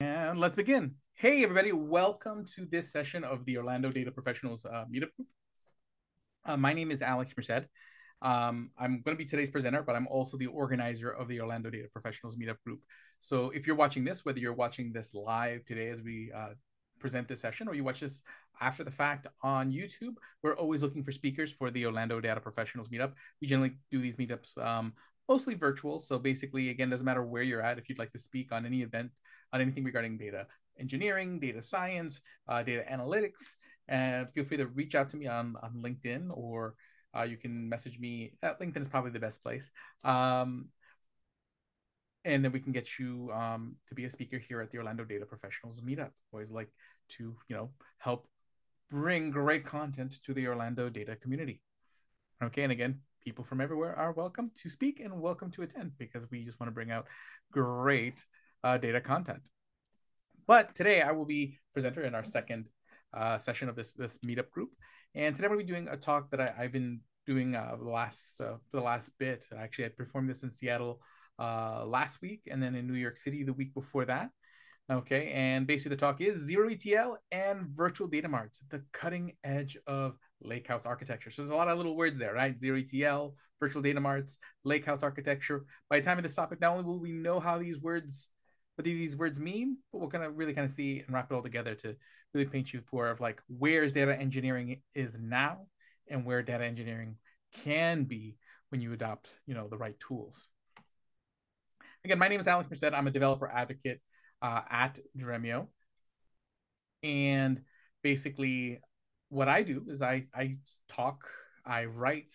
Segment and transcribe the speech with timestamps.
[0.00, 0.94] And let's begin.
[1.14, 5.26] Hey, everybody, welcome to this session of the Orlando Data Professionals uh, Meetup Group.
[6.44, 7.66] Uh, my name is Alex Merced.
[8.22, 11.68] Um, I'm going to be today's presenter, but I'm also the organizer of the Orlando
[11.68, 12.78] Data Professionals Meetup Group.
[13.18, 16.50] So if you're watching this, whether you're watching this live today as we uh,
[17.00, 18.22] present this session or you watch this
[18.60, 22.88] after the fact on YouTube, we're always looking for speakers for the Orlando Data Professionals
[22.88, 23.14] Meetup.
[23.40, 24.92] We generally do these meetups um,
[25.28, 25.98] mostly virtual.
[25.98, 27.78] So basically, again, doesn't matter where you're at.
[27.78, 29.10] If you'd like to speak on any event,
[29.52, 30.46] on anything regarding data
[30.78, 33.56] engineering, data science, uh, data analytics,
[33.88, 36.74] and feel free to reach out to me on, on LinkedIn or
[37.16, 38.32] uh, you can message me.
[38.42, 39.72] Uh, LinkedIn is probably the best place.
[40.04, 40.66] Um,
[42.24, 45.04] and then we can get you um, to be a speaker here at the Orlando
[45.04, 46.10] Data Professionals Meetup.
[46.32, 46.68] Always like
[47.10, 48.28] to, you know, help
[48.90, 51.62] bring great content to the Orlando data community.
[52.42, 56.30] Okay, and again, people from everywhere are welcome to speak and welcome to attend because
[56.30, 57.06] we just want to bring out
[57.52, 58.24] great
[58.64, 59.40] uh, data content.
[60.46, 62.68] But today I will be presenter in our second
[63.12, 64.70] uh, session of this this meetup group,
[65.14, 67.76] and today I'm going to be doing a talk that I, have been doing uh,
[67.78, 69.46] the last uh, for the last bit.
[69.56, 71.00] Actually, I performed this in Seattle
[71.38, 74.30] uh, last week, and then in New York City the week before that.
[74.90, 79.76] Okay, and basically the talk is zero ETL and virtual data marts, the cutting edge
[79.86, 81.30] of lakehouse architecture.
[81.30, 82.58] So there's a lot of little words there, right?
[82.58, 85.64] Zero ETL, virtual data marts, lakehouse architecture.
[85.90, 88.28] By the time of this topic, not only will we know how these words,
[88.76, 91.42] what these words mean, but kind of really kind of see and wrap it all
[91.42, 91.96] together to
[92.34, 95.66] really paint you for of like where's data engineering is now
[96.08, 97.16] and where data engineering
[97.64, 98.36] can be
[98.70, 100.48] when you adopt, you know, the right tools.
[102.04, 102.94] Again, my name is Alex Merced.
[102.94, 104.00] I'm a developer advocate
[104.40, 105.66] uh, at Dremio.
[107.02, 107.62] And
[108.02, 108.80] basically,
[109.28, 110.56] what I do is I I
[110.88, 111.28] talk,
[111.64, 112.32] I write,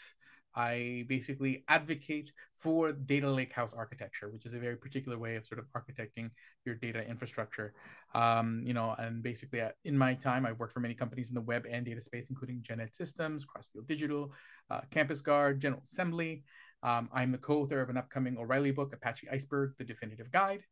[0.55, 5.59] I basically advocate for data lakehouse architecture, which is a very particular way of sort
[5.59, 6.30] of architecting
[6.66, 7.73] your data infrastructure.
[8.13, 11.35] Um, you know, and basically, uh, in my time, I've worked for many companies in
[11.35, 14.31] the web and data space, including GenEd Systems, Crossfield Digital,
[14.69, 16.44] uh, Campus Guard, General Assembly.
[16.84, 20.63] Um, I'm the co-author of an upcoming O'Reilly book, Apache Iceberg: The Definitive Guide.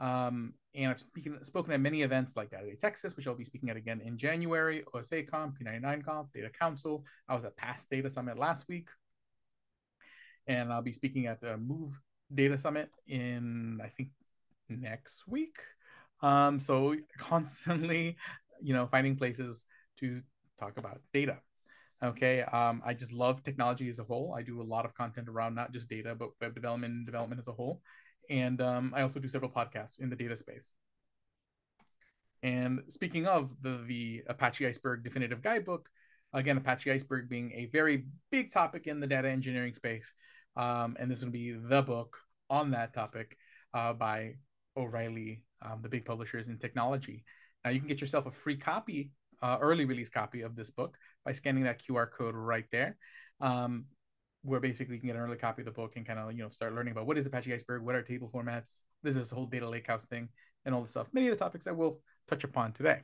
[0.00, 3.44] Um, and I've speaking, spoken at many events like Data Day Texas, which I'll be
[3.44, 7.04] speaking at again in January, OSAConf, P99Conf, Data Council.
[7.28, 8.88] I was at PASS Data Summit last week.
[10.46, 12.00] And I'll be speaking at the Move
[12.34, 14.08] Data Summit in, I think,
[14.68, 15.58] next week.
[16.22, 18.16] Um, so constantly,
[18.62, 19.64] you know, finding places
[19.98, 20.22] to
[20.58, 21.38] talk about data.
[22.02, 22.42] Okay.
[22.42, 24.34] Um, I just love technology as a whole.
[24.36, 27.40] I do a lot of content around not just data, but web development and development
[27.40, 27.82] as a whole
[28.30, 30.70] and um, I also do several podcasts in the data space.
[32.42, 35.90] And speaking of the, the Apache Iceberg Definitive Guidebook,
[36.32, 40.14] again, Apache Iceberg being a very big topic in the data engineering space.
[40.56, 42.16] Um, and this will be the book
[42.48, 43.36] on that topic
[43.74, 44.36] uh, by
[44.76, 47.24] O'Reilly, um, the big publishers in technology.
[47.64, 49.10] Now, you can get yourself a free copy,
[49.42, 52.96] uh, early release copy of this book by scanning that QR code right there.
[53.40, 53.86] Um,
[54.42, 56.42] where basically you can get an early copy of the book and kind of you
[56.42, 59.34] know start learning about what is Apache Iceberg, what are table formats, this is the
[59.34, 60.28] whole data lakehouse thing,
[60.64, 61.08] and all the stuff.
[61.12, 63.02] Many of the topics I will touch upon today.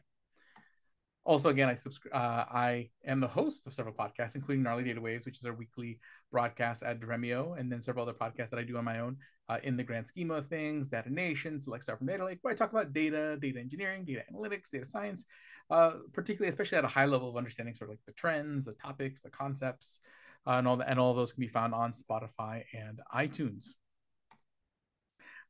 [1.26, 2.14] Also, again, I subscribe.
[2.14, 5.52] Uh, I am the host of several podcasts, including Gnarly Data Waves, which is our
[5.52, 5.98] weekly
[6.30, 9.16] broadcast at Dremio, and then several other podcasts that I do on my own.
[9.48, 12.52] Uh, in the grand scheme of things, Data Nation, Select Star from Data Lake, where
[12.52, 15.24] I talk about data, data engineering, data analytics, data science,
[15.68, 18.74] uh, particularly, especially at a high level of understanding, sort of like the trends, the
[18.74, 19.98] topics, the concepts,
[20.46, 23.74] uh, and all the, and all those can be found on Spotify and iTunes.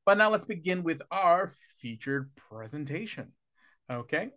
[0.04, 3.32] But now let's begin with our featured presentation.
[3.90, 4.30] Okay.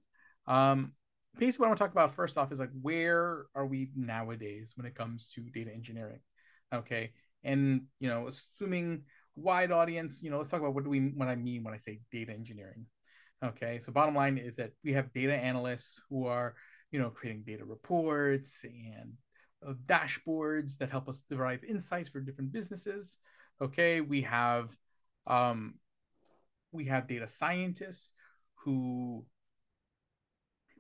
[0.47, 0.92] Um,
[1.38, 4.74] basically, what I want to talk about first off is like where are we nowadays
[4.75, 6.20] when it comes to data engineering?
[6.74, 7.12] Okay,
[7.44, 9.03] and you know, assuming
[9.36, 11.78] wide audience, you know, let's talk about what do we what I mean when I
[11.78, 12.86] say data engineering.
[13.44, 16.56] Okay, so bottom line is that we have data analysts who are
[16.91, 19.14] you know creating data reports and
[19.62, 23.18] of dashboards that help us derive insights for different businesses.
[23.62, 24.75] Okay, we have
[25.28, 25.75] um,
[26.72, 28.12] we have data scientists
[28.56, 29.25] who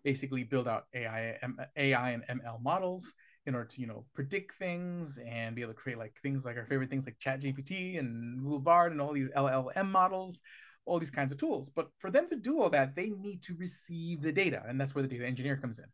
[0.03, 1.37] basically build out AI,
[1.75, 3.13] AI and ML models
[3.45, 6.57] in order to you know predict things and be able to create like things like
[6.57, 10.41] our favorite things like ChatGPT and Google Bard and all these LLM models,
[10.85, 11.69] all these kinds of tools.
[11.69, 14.95] But for them to do all that, they need to receive the data, and that's
[14.95, 15.85] where the data engineer comes in.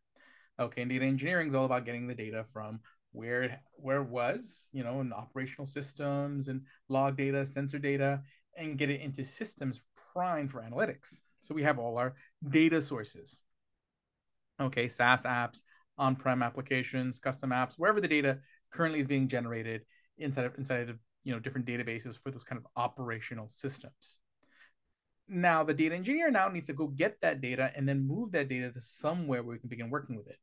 [0.59, 2.79] Okay, and data engineering is all about getting the data from
[3.11, 8.21] where it, where it was, you know, in operational systems and log data, sensor data,
[8.57, 9.81] and get it into systems
[10.13, 11.19] primed for analytics.
[11.39, 12.15] So we have all our
[12.49, 13.41] data sources.
[14.61, 15.61] Okay, SaaS apps,
[15.97, 18.39] on-prem applications, custom apps, wherever the data
[18.71, 19.81] currently is being generated
[20.17, 24.19] inside of inside of you know different databases for those kind of operational systems.
[25.27, 28.47] Now, the data engineer now needs to go get that data and then move that
[28.47, 30.37] data to somewhere where we can begin working with it.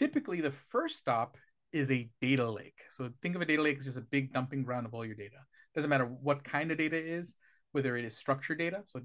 [0.00, 1.36] Typically, the first stop
[1.74, 2.80] is a data lake.
[2.88, 5.14] So think of a data lake as just a big dumping ground of all your
[5.14, 5.36] data.
[5.74, 7.34] Doesn't matter what kind of data is,
[7.72, 9.02] whether it is structured data, so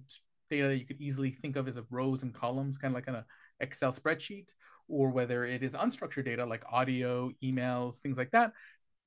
[0.50, 3.26] data that you could easily think of as rows and columns, kind of like an
[3.60, 4.54] Excel spreadsheet,
[4.88, 8.54] or whether it is unstructured data like audio, emails, things like that.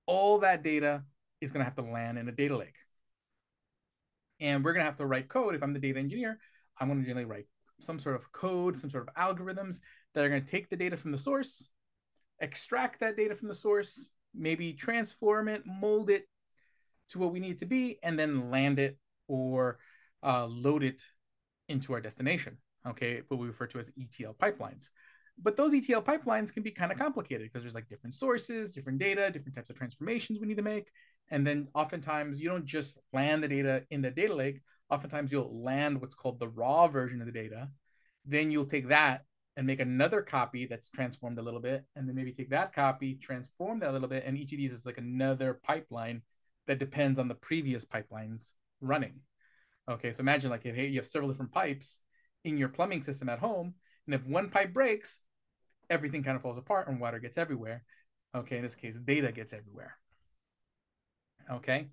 [0.04, 1.04] All that data
[1.40, 2.76] is going to have to land in a data lake.
[4.40, 5.54] And we're going to have to write code.
[5.54, 6.38] If I'm the data engineer,
[6.78, 7.46] I'm going to generally write
[7.80, 9.80] some sort of code, some sort of algorithms
[10.14, 11.70] that are going to take the data from the source,
[12.40, 16.28] extract that data from the source, maybe transform it, mold it
[17.10, 19.78] to what we need to be, and then land it or
[20.22, 21.02] uh, load it
[21.68, 22.56] into our destination.
[22.86, 24.90] Okay, what we refer to as ETL pipelines.
[25.40, 28.98] But those ETL pipelines can be kind of complicated because there's like different sources, different
[28.98, 30.88] data, different types of transformations we need to make.
[31.30, 34.60] And then oftentimes you don't just land the data in the data lake.
[34.90, 37.68] Oftentimes you'll land what's called the raw version of the data.
[38.24, 39.24] Then you'll take that
[39.58, 41.84] and make another copy that's transformed a little bit.
[41.96, 44.22] And then maybe take that copy, transform that a little bit.
[44.24, 46.22] And each of these is like another pipeline
[46.68, 49.14] that depends on the previous pipelines running.
[49.90, 51.98] Okay, so imagine like if hey, you have several different pipes
[52.44, 53.74] in your plumbing system at home,
[54.06, 55.18] and if one pipe breaks,
[55.90, 57.82] everything kind of falls apart and water gets everywhere.
[58.36, 59.96] Okay, in this case, data gets everywhere.
[61.50, 61.88] Okay,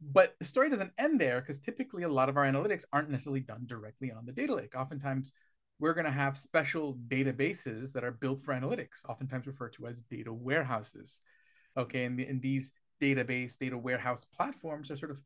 [0.00, 3.40] but the story doesn't end there because typically a lot of our analytics aren't necessarily
[3.40, 4.74] done directly on the data lake.
[4.74, 5.32] Oftentimes,
[5.78, 10.02] we're going to have special databases that are built for analytics, oftentimes referred to as
[10.02, 11.20] data warehouses.
[11.76, 15.20] Okay, and, the, and these database data warehouse platforms are sort of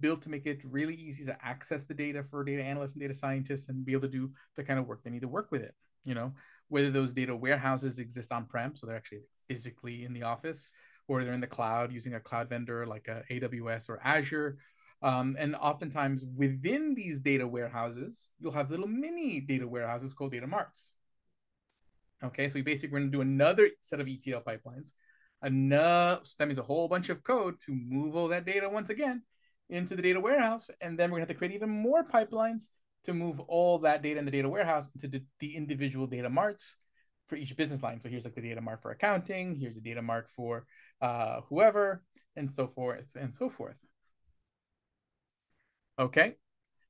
[0.00, 3.14] built to make it really easy to access the data for data analysts and data
[3.14, 5.62] scientists and be able to do the kind of work they need to work with
[5.62, 5.74] it
[6.04, 6.32] you know
[6.68, 10.70] whether those data warehouses exist on prem so they're actually physically in the office
[11.06, 14.58] or they're in the cloud using a cloud vendor like a aws or azure
[15.04, 20.46] um, and oftentimes within these data warehouses you'll have little mini data warehouses called data
[20.46, 20.92] marts
[22.24, 24.92] okay so we basically we're going to do another set of etl pipelines
[25.44, 28.90] enough so that means a whole bunch of code to move all that data once
[28.90, 29.22] again
[29.68, 30.70] into the data warehouse.
[30.80, 32.68] And then we're going to have to create even more pipelines
[33.04, 36.76] to move all that data in the data warehouse into the individual data marts
[37.28, 38.00] for each business line.
[38.00, 40.66] So here's like the data mart for accounting, here's the data mart for
[41.00, 42.02] uh, whoever,
[42.36, 43.80] and so forth and so forth.
[45.98, 46.34] Okay.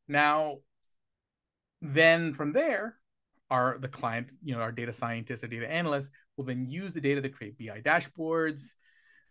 [0.09, 0.59] Now,
[1.81, 2.97] then from there,
[3.51, 7.01] our the client, you know, our data scientists, or data analysts will then use the
[7.01, 8.75] data to create BI dashboards,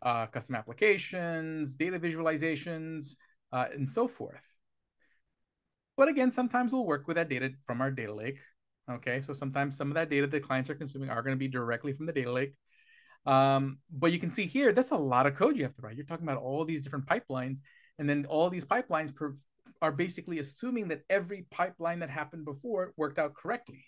[0.01, 3.15] uh, custom applications, data visualizations,
[3.51, 4.45] uh, and so forth.
[5.97, 8.39] But again, sometimes we'll work with that data from our data lake.
[8.89, 11.47] Okay, so sometimes some of that data that clients are consuming are going to be
[11.47, 12.53] directly from the data lake.
[13.25, 15.95] Um, but you can see here, that's a lot of code you have to write.
[15.95, 17.59] You're talking about all these different pipelines,
[17.97, 19.15] and then all these pipelines
[19.83, 23.83] are basically assuming that every pipeline that happened before worked out correctly.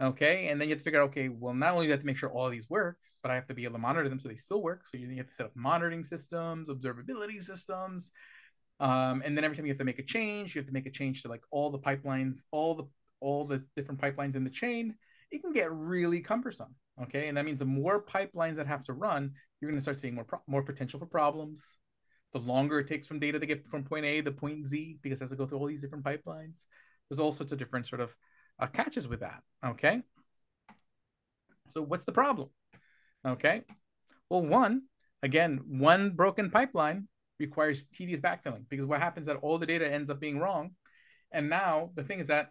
[0.00, 2.00] Okay, and then you have to figure out, okay, well, not only do you have
[2.00, 4.18] to make sure all these work, but I have to be able to monitor them
[4.18, 4.86] so they still work.
[4.86, 8.12] So you have to set up monitoring systems, observability systems,
[8.80, 10.86] um, and then every time you have to make a change, you have to make
[10.86, 12.84] a change to like all the pipelines, all the
[13.20, 14.94] all the different pipelines in the chain.
[15.30, 16.74] It can get really cumbersome.
[17.02, 19.98] Okay, and that means the more pipelines that have to run, you're going to start
[19.98, 21.78] seeing more pro- more potential for problems.
[22.32, 25.20] The longer it takes from data to get from point A to point Z, because
[25.20, 26.66] it has to go through all these different pipelines.
[27.08, 28.16] There's all sorts of different sort of
[28.58, 29.42] uh, catches with that.
[29.64, 30.02] Okay.
[31.68, 32.48] So what's the problem?
[33.26, 33.62] Okay.
[34.30, 34.82] Well, one,
[35.22, 37.08] again, one broken pipeline
[37.38, 40.70] requires tedious backfilling because what happens is that all the data ends up being wrong.
[41.32, 42.50] And now the thing is that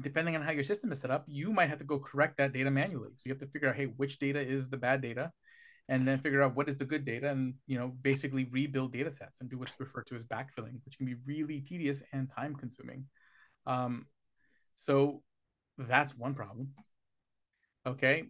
[0.00, 2.52] depending on how your system is set up, you might have to go correct that
[2.52, 3.10] data manually.
[3.16, 5.32] So you have to figure out, hey, which data is the bad data,
[5.92, 9.10] and then figure out what is the good data, and you know, basically rebuild data
[9.10, 12.54] sets and do what's referred to as backfilling, which can be really tedious and time
[12.54, 13.04] consuming.
[13.66, 14.06] Um,
[14.74, 15.22] so
[15.76, 16.70] that's one problem.
[17.86, 18.24] Okay.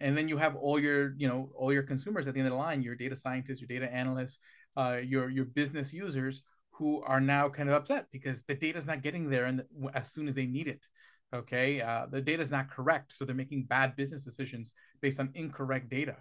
[0.00, 2.52] And then you have all your, you know, all your consumers at the end of
[2.52, 4.38] the line, your data scientists, your data analysts,
[4.76, 8.86] uh, your your business users who are now kind of upset because the data is
[8.86, 10.86] not getting there and the, as soon as they need it
[11.34, 14.72] okay uh, the data is not correct so they're making bad business decisions
[15.02, 16.16] based on incorrect data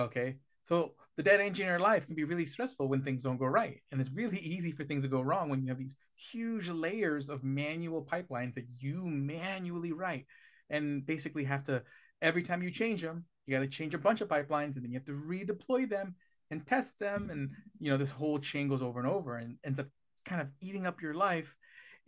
[0.00, 0.36] okay?
[0.64, 4.00] So the data engineer life can be really stressful when things don't go right and
[4.00, 7.44] it's really easy for things to go wrong when you have these huge layers of
[7.44, 10.24] manual pipelines that you manually write
[10.70, 11.82] and basically have to
[12.22, 14.90] every time you change them you got to change a bunch of pipelines and then
[14.90, 16.14] you have to redeploy them
[16.50, 19.78] and test them and you know this whole chain goes over and over and ends
[19.78, 19.88] up
[20.24, 21.54] kind of eating up your life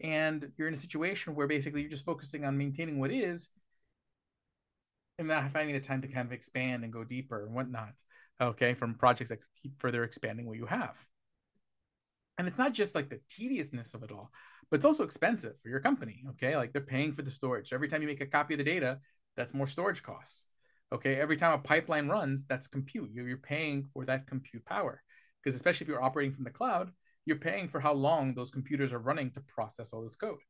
[0.03, 3.51] and you're in a situation where basically you're just focusing on maintaining what is
[5.19, 7.95] and not finding the time to kind of expand and go deeper and whatnot
[8.41, 11.07] okay from projects that keep further expanding what you have
[12.39, 14.31] And it's not just like the tediousness of it all,
[14.71, 16.25] but it's also expensive for your company.
[16.31, 16.57] Okay.
[16.57, 17.73] Like they're paying for the storage.
[17.73, 19.01] Every time you make a copy of the data,
[19.37, 20.45] that's more storage costs.
[20.91, 21.17] Okay.
[21.17, 23.11] Every time a pipeline runs, that's compute.
[23.13, 25.03] You're paying for that compute power.
[25.43, 26.91] Because especially if you're operating from the cloud,
[27.27, 30.41] you're paying for how long those computers are running to process all this code.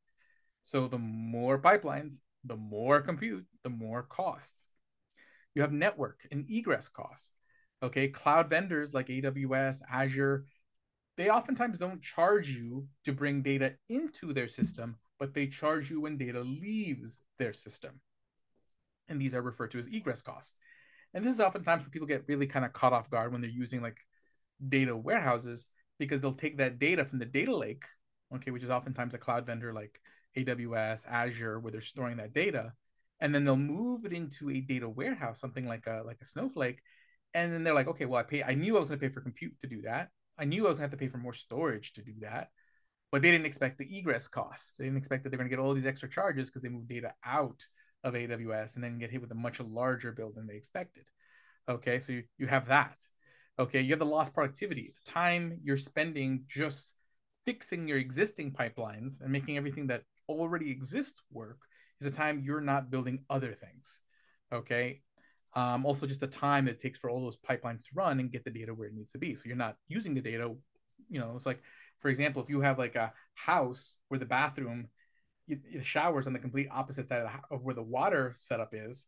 [0.62, 4.56] So the more pipelines, the more compute, the more cost.
[5.54, 7.30] You have network and egress costs.
[7.82, 10.44] Okay, cloud vendors like AWS, Azure,
[11.16, 16.00] they oftentimes don't charge you to bring data into their system, but they charge you
[16.00, 18.00] when data leaves their system.
[19.08, 20.56] And these are referred to as egress costs.
[21.12, 23.50] And this is oftentimes where people get really kind of caught off guard when they're
[23.50, 23.98] using like
[24.66, 25.66] data warehouses
[25.98, 27.84] because they'll take that data from the data lake,
[28.34, 30.00] okay, which is oftentimes a cloud vendor like
[30.36, 32.72] AWS, Azure, where they're storing that data,
[33.20, 36.80] and then they'll move it into a data warehouse, something like a like a Snowflake,
[37.34, 39.12] and then they're like, okay, well, I pay, I knew I was going to pay
[39.12, 40.08] for compute to do that.
[40.38, 42.48] I knew I was going to have to pay for more storage to do that,
[43.10, 44.76] but they didn't expect the egress cost.
[44.78, 46.88] They didn't expect that they're going to get all these extra charges because they moved
[46.88, 47.64] data out
[48.04, 51.04] of AWS and then get hit with a much larger bill than they expected.
[51.68, 52.96] Okay, so you, you have that.
[53.58, 56.94] Okay, you have the lost productivity, the time you're spending just
[57.44, 61.58] fixing your existing pipelines and making everything that already exists work
[62.00, 64.00] is a time you're not building other things.
[64.52, 65.02] Okay.
[65.54, 68.44] Um, also, just the time it takes for all those pipelines to run and get
[68.44, 69.34] the data where it needs to be.
[69.34, 70.54] So you're not using the data.
[71.10, 71.62] You know, it's like,
[72.00, 74.88] for example, if you have like a house where the bathroom,
[75.48, 79.06] the showers on the complete opposite side of, the, of where the water setup is,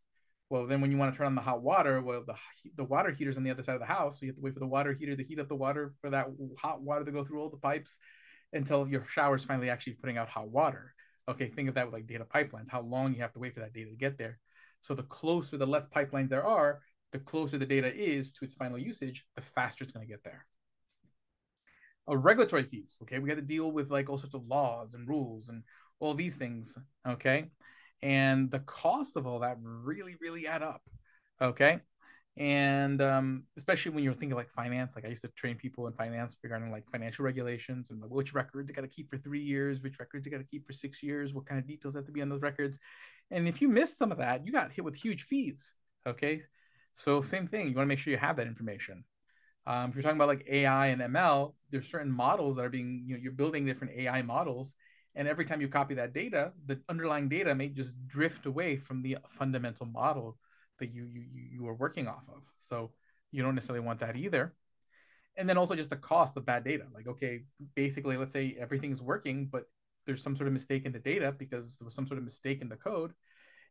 [0.50, 2.34] well, then when you want to turn on the hot water, well, the
[2.76, 4.54] the water heater's on the other side of the house, so you have to wait
[4.54, 6.28] for the water heater to heat up the water for that
[6.60, 7.98] hot water to go through all the pipes
[8.52, 10.93] until your shower's finally actually putting out hot water.
[11.28, 13.60] Okay, think of that with like data pipelines, how long you have to wait for
[13.60, 14.38] that data to get there.
[14.80, 16.80] So the closer, the less pipelines there are,
[17.12, 20.22] the closer the data is to its final usage, the faster it's going to get
[20.24, 20.44] there.
[22.06, 22.98] Uh, regulatory fees.
[23.02, 25.62] Okay, we got to deal with like all sorts of laws and rules and
[26.00, 26.76] all these things.
[27.08, 27.46] Okay,
[28.02, 30.82] and the cost of all that really really add up
[31.40, 31.80] okay
[32.36, 35.92] and um, especially when you're thinking like finance like i used to train people in
[35.92, 39.82] finance regarding like financial regulations and which records you got to keep for three years
[39.82, 42.12] which records you got to keep for six years what kind of details have to
[42.12, 42.78] be on those records.
[43.30, 45.74] And if you missed some of that you got hit with huge fees
[46.06, 46.40] okay?
[46.92, 49.04] So same thing you want to make sure you have that information.
[49.66, 53.04] Um, if you're talking about like ai and ml there's certain models that are being
[53.06, 54.74] you know you're building different ai models
[55.14, 59.00] and every time you copy that data, the underlying data may just drift away from
[59.02, 60.36] the fundamental model
[60.78, 62.42] that you you you are working off of.
[62.58, 62.92] So
[63.30, 64.54] you don't necessarily want that either.
[65.36, 66.84] And then also just the cost of bad data.
[66.94, 67.42] Like, okay,
[67.74, 69.64] basically, let's say everything is working, but
[70.06, 72.60] there's some sort of mistake in the data because there was some sort of mistake
[72.60, 73.12] in the code.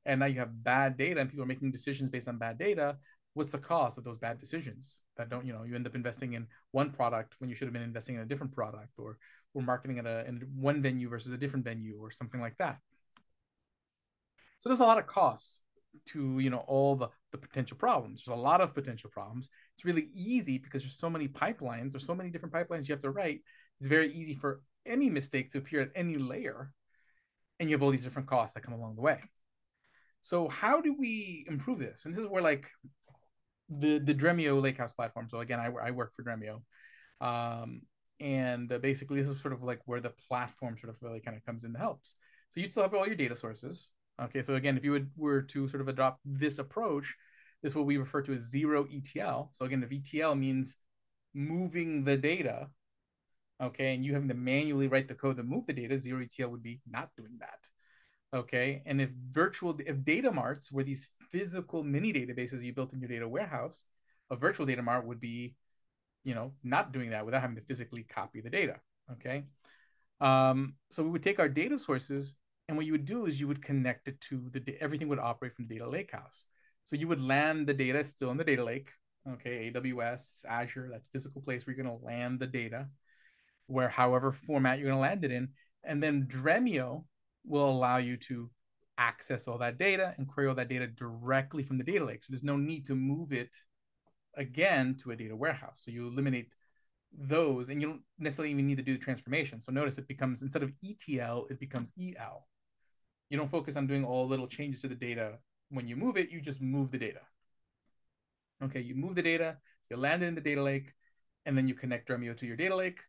[0.06, 2.98] And now you have bad data and people are making decisions based on bad data.
[3.36, 6.34] What's the cost of those bad decisions that don't, you know, you end up investing
[6.34, 9.18] in one product when you should have been investing in a different product or
[9.54, 12.80] we're marketing at a in one venue versus a different venue or something like that.
[14.60, 15.62] So there's a lot of costs
[16.08, 18.24] to you know all the, the potential problems.
[18.24, 19.50] There's a lot of potential problems.
[19.76, 23.02] It's really easy because there's so many pipelines, there's so many different pipelines you have
[23.02, 23.42] to write.
[23.80, 26.72] It's very easy for any mistake to appear at any layer,
[27.60, 29.20] and you have all these different costs that come along the way.
[30.22, 32.06] So how do we improve this?
[32.06, 32.70] And this is where like
[33.70, 35.28] the the Dremio Lakehouse platform.
[35.30, 36.62] So again, I, I work for Dremio.
[37.22, 37.82] Um,
[38.20, 41.36] and uh, basically this is sort of like where the platform sort of really kind
[41.36, 42.16] of comes in and helps
[42.50, 43.92] so you still have all your data sources
[44.22, 47.16] okay so again if you would were to sort of adopt this approach
[47.62, 50.78] this is what we refer to as zero etl so again if etl means
[51.34, 52.68] moving the data
[53.62, 56.50] okay and you having to manually write the code to move the data zero etl
[56.50, 61.84] would be not doing that okay and if virtual if data marts were these physical
[61.84, 63.84] mini databases you built in your data warehouse
[64.30, 65.56] a virtual data mart would be
[66.24, 68.76] you know, not doing that without having to physically copy the data.
[69.12, 69.44] Okay.
[70.22, 72.36] Um, so we would take our data sources,
[72.68, 75.56] and what you would do is you would connect it to the everything would operate
[75.56, 76.46] from the data lakehouse.
[76.86, 78.92] So you would land the data still in the data lake.
[79.30, 82.88] Okay, AWS, Azure, that's physical place where you're going to land the data,
[83.68, 85.48] where however format you're going to land it in,
[85.86, 87.06] and then Dremio
[87.46, 88.50] will allow you to
[88.98, 92.24] access all that data and query all that data directly from the data lake.
[92.24, 93.56] So there's no need to move it
[94.36, 95.82] again to a data warehouse.
[95.84, 96.50] So you eliminate
[97.18, 99.62] those and you don't necessarily even need to do the transformation.
[99.62, 102.46] So notice it becomes instead of ETL, it becomes EL.
[103.34, 105.40] You don't focus on doing all little changes to the data.
[105.72, 107.22] When you move it, you just move the data.
[108.64, 109.58] Okay, you move the data,
[109.90, 110.94] you land it in the data lake,
[111.48, 113.00] and then you connect Dremio to your data lake,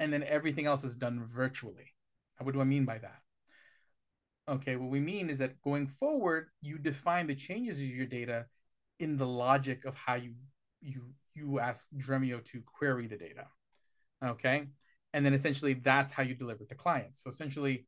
[0.00, 1.92] and then everything else is done virtually.
[2.40, 3.20] What do I mean by that?
[4.48, 8.46] Okay, what we mean is that going forward, you define the changes of your data
[9.00, 10.32] in the logic of how you
[10.80, 13.46] you you ask Dremio to query the data.
[14.24, 14.68] Okay.
[15.12, 17.22] and then essentially that's how you deliver it to clients.
[17.22, 17.86] So essentially,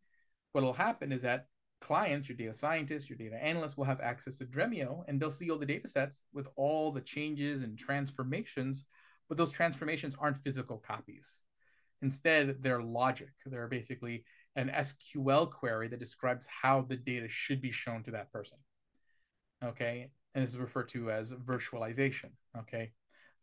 [0.53, 1.47] what will happen is that
[1.81, 5.51] clients, your data scientists, your data analysts will have access to Dremio and they'll see
[5.51, 8.85] all the data sets with all the changes and transformations,
[9.29, 11.41] but those transformations aren't physical copies.
[12.03, 13.31] Instead, they're logic.
[13.47, 14.25] They're basically
[14.57, 18.59] an SQL query that describes how the data should be shown to that person.
[19.65, 20.11] Okay.
[20.35, 22.31] And this is referred to as virtualization.
[22.59, 22.93] Okay.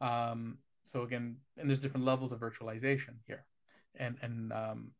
[0.01, 3.45] Um, so again, and there's different levels of virtualization here.
[3.99, 4.91] And and um,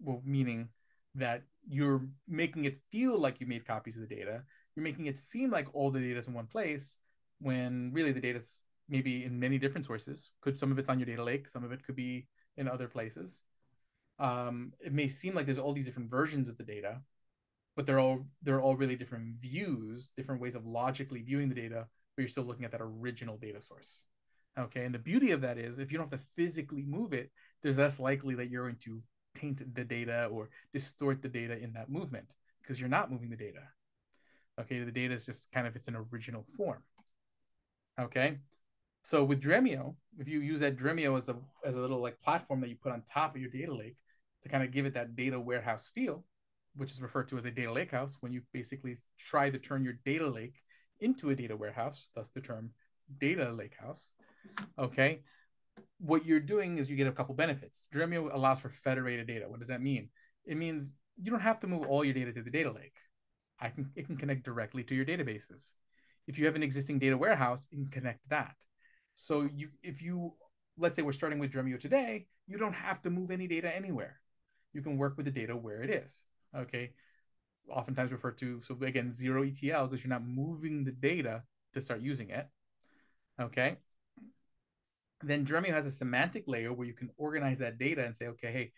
[0.00, 0.68] well, meaning
[1.14, 4.42] that you're making it feel like you made copies of the data.
[4.74, 6.96] You're making it seem like all the data is in one place
[7.40, 10.30] when really the data is maybe in many different sources.
[10.40, 12.88] Could some of it's on your data lake, some of it could be in other
[12.88, 13.42] places.
[14.18, 17.00] Um, it may seem like there's all these different versions of the data,
[17.76, 21.86] but they're all they're all really different views, different ways of logically viewing the data,
[22.16, 24.02] but you're still looking at that original data source.
[24.56, 27.30] Okay, and the beauty of that is if you don't have to physically move it,
[27.62, 29.02] there's less likely that you're going to
[29.34, 32.26] taint the data or distort the data in that movement
[32.62, 33.60] because you're not moving the data.
[34.60, 36.82] Okay, the data is just kind of its an original form.
[38.00, 38.38] Okay,
[39.02, 42.60] so with Dremio, if you use that Dremio as a as a little like platform
[42.60, 43.96] that you put on top of your data lake
[44.42, 46.24] to kind of give it that data warehouse feel,
[46.76, 49.84] which is referred to as a data lake house, when you basically try to turn
[49.84, 50.62] your data lake
[51.00, 52.70] into a data warehouse, thus the term
[53.18, 54.08] data lake house.
[54.78, 55.20] Okay,
[56.04, 57.86] what you're doing is you get a couple benefits.
[57.92, 59.46] Dremio allows for federated data.
[59.48, 60.10] What does that mean?
[60.44, 62.96] It means you don't have to move all your data to the data lake.
[63.58, 65.72] I can it can connect directly to your databases.
[66.26, 68.54] If you have an existing data warehouse, it can connect that.
[69.14, 70.34] So you if you
[70.76, 74.20] let's say we're starting with Dremio today, you don't have to move any data anywhere.
[74.74, 76.20] You can work with the data where it is.
[76.54, 76.90] Okay.
[77.70, 82.02] Oftentimes referred to so again zero ETL because you're not moving the data to start
[82.02, 82.46] using it.
[83.40, 83.78] Okay
[85.28, 88.52] then Dremio has a semantic layer where you can organize that data and say, okay,
[88.52, 88.72] hey,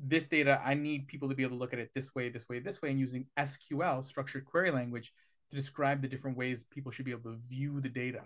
[0.00, 2.48] this data, I need people to be able to look at it this way, this
[2.48, 5.12] way, this way, and using SQL, structured query language,
[5.50, 8.22] to describe the different ways people should be able to view the data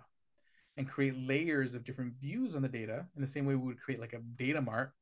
[0.77, 3.81] and create layers of different views on the data in the same way we would
[3.81, 4.93] create like a data mart.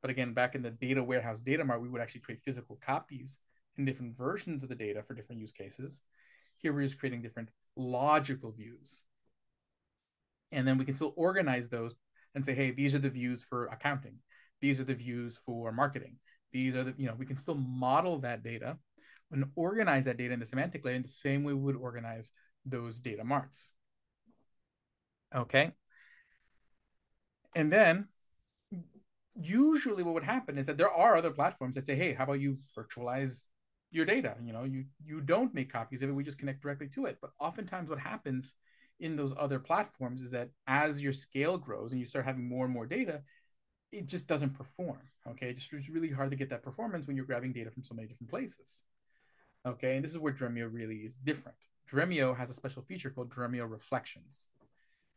[0.00, 3.38] But again, back in the data warehouse data mart, we would actually create physical copies
[3.76, 6.00] and different versions of the data for different use cases.
[6.58, 9.00] Here we're just creating different logical views.
[10.54, 11.94] And then we can still organize those
[12.34, 14.14] and say, hey, these are the views for accounting.
[14.60, 16.16] These are the views for marketing.
[16.52, 18.78] These are the, you know, we can still model that data
[19.32, 22.30] and organize that data in the semantic layer in the same way we would organize
[22.64, 23.70] those data marts.
[25.34, 25.72] Okay.
[27.56, 28.06] And then
[29.40, 32.40] usually what would happen is that there are other platforms that say, hey, how about
[32.40, 33.46] you virtualize
[33.90, 34.36] your data?
[34.44, 37.18] You know, you you don't make copies of it, we just connect directly to it.
[37.20, 38.54] But oftentimes what happens
[39.00, 42.64] in those other platforms is that as your scale grows and you start having more
[42.64, 43.22] and more data,
[43.92, 45.00] it just doesn't perform.
[45.28, 45.50] Okay.
[45.50, 48.08] It's Just, really hard to get that performance when you're grabbing data from so many
[48.08, 48.82] different places.
[49.66, 49.96] Okay.
[49.96, 51.58] And this is where Dremio really is different.
[51.90, 54.48] Dremio has a special feature called Dremio Reflections.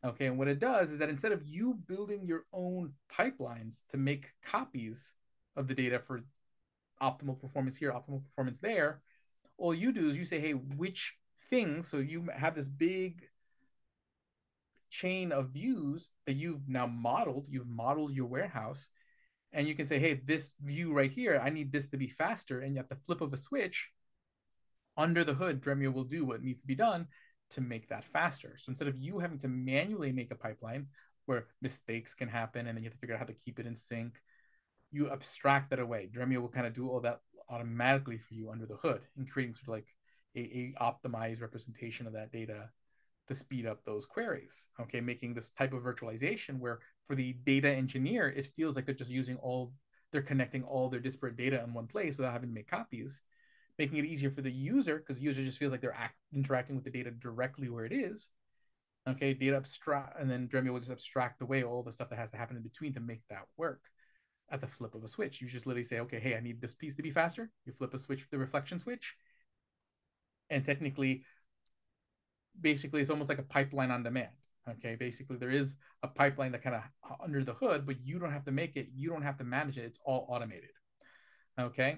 [0.04, 0.28] Okay.
[0.28, 4.32] And what it does is that instead of you building your own pipelines to make
[4.44, 5.14] copies
[5.56, 6.22] of the data for
[7.02, 9.02] optimal performance here, optimal performance there,
[9.58, 11.16] all you do is you say, hey, which
[11.50, 13.28] things, so you have this big
[14.90, 17.48] chain of views that you've now modeled.
[17.50, 18.90] You've modeled your warehouse,
[19.54, 22.62] and you can say, hey, this view right here, I need this to be faster.
[22.62, 23.92] And at the flip of a switch,
[24.98, 27.08] under the hood, Dremio will do what needs to be done
[27.52, 28.56] to make that faster.
[28.58, 30.88] So instead of you having to manually make a pipeline
[31.26, 33.68] where mistakes can happen and then you have to figure out how to keep it
[33.68, 34.16] in sync,
[34.92, 36.10] you abstract that away.
[36.14, 39.54] Dremio will kind of do all that automatically for you under the hood and creating
[39.54, 39.88] sort of like
[40.36, 42.70] a, a optimized representation of that data
[43.28, 44.68] to speed up those queries.
[44.80, 48.96] Okay, making this type of virtualization where for the data engineer, it feels like they're
[48.96, 49.74] just using all,
[50.12, 53.22] they're connecting all their disparate data in one place without having to make copies,
[53.78, 56.76] making it easier for the user because the user just feels like they're act, interacting
[56.76, 58.30] with the data directly where it is.
[59.08, 62.32] Okay, data abstract, and then Dremio will just abstract away all the stuff that has
[62.32, 63.82] to happen in between to make that work
[64.50, 65.42] at the flip of a switch.
[65.42, 67.50] You just literally say, okay, hey, I need this piece to be faster.
[67.66, 69.16] You flip a switch, the reflection switch,
[70.50, 71.24] and technically
[72.62, 74.30] basically it's almost like a pipeline on demand.
[74.70, 76.84] Okay, basically there is a pipeline that kind of
[77.24, 79.78] under the hood, but you don't have to make it, you don't have to manage
[79.78, 79.86] it.
[79.86, 80.72] It's all automated.
[81.60, 81.98] Okay,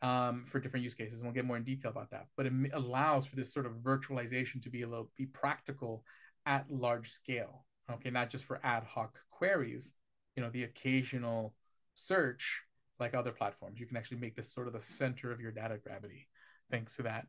[0.00, 2.26] um, for different use cases, and we'll get more in detail about that.
[2.36, 6.04] But it allows for this sort of virtualization to be a little be practical
[6.46, 7.64] at large scale.
[7.90, 9.92] Okay, not just for ad hoc queries.
[10.36, 11.54] You know, the occasional
[11.94, 12.64] search
[13.00, 13.80] like other platforms.
[13.80, 16.28] You can actually make this sort of the center of your data gravity
[16.70, 17.26] thanks to that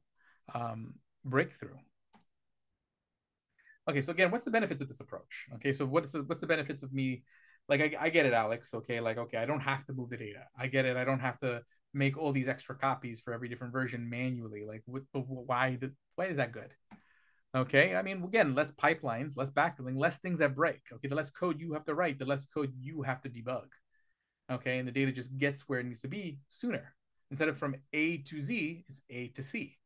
[0.54, 1.78] um, breakthrough.
[3.88, 5.46] Okay, so again, what's the benefits of this approach?
[5.56, 7.24] Okay, so what's the, what's the benefits of me
[7.68, 8.74] like I, I get it, Alex.
[8.74, 10.44] Okay, like okay, I don't have to move the data.
[10.58, 10.98] I get it.
[10.98, 11.62] I don't have to
[11.94, 14.66] make all these extra copies for every different version manually.
[14.68, 15.78] Like, what, why?
[15.80, 16.74] The, why is that good?
[17.56, 20.82] Okay, I mean, again, less pipelines, less backfilling, less things that break.
[20.92, 23.68] Okay, the less code you have to write, the less code you have to debug.
[24.52, 26.94] Okay, and the data just gets where it needs to be sooner.
[27.32, 29.78] Instead of from A to Z, it's A to C.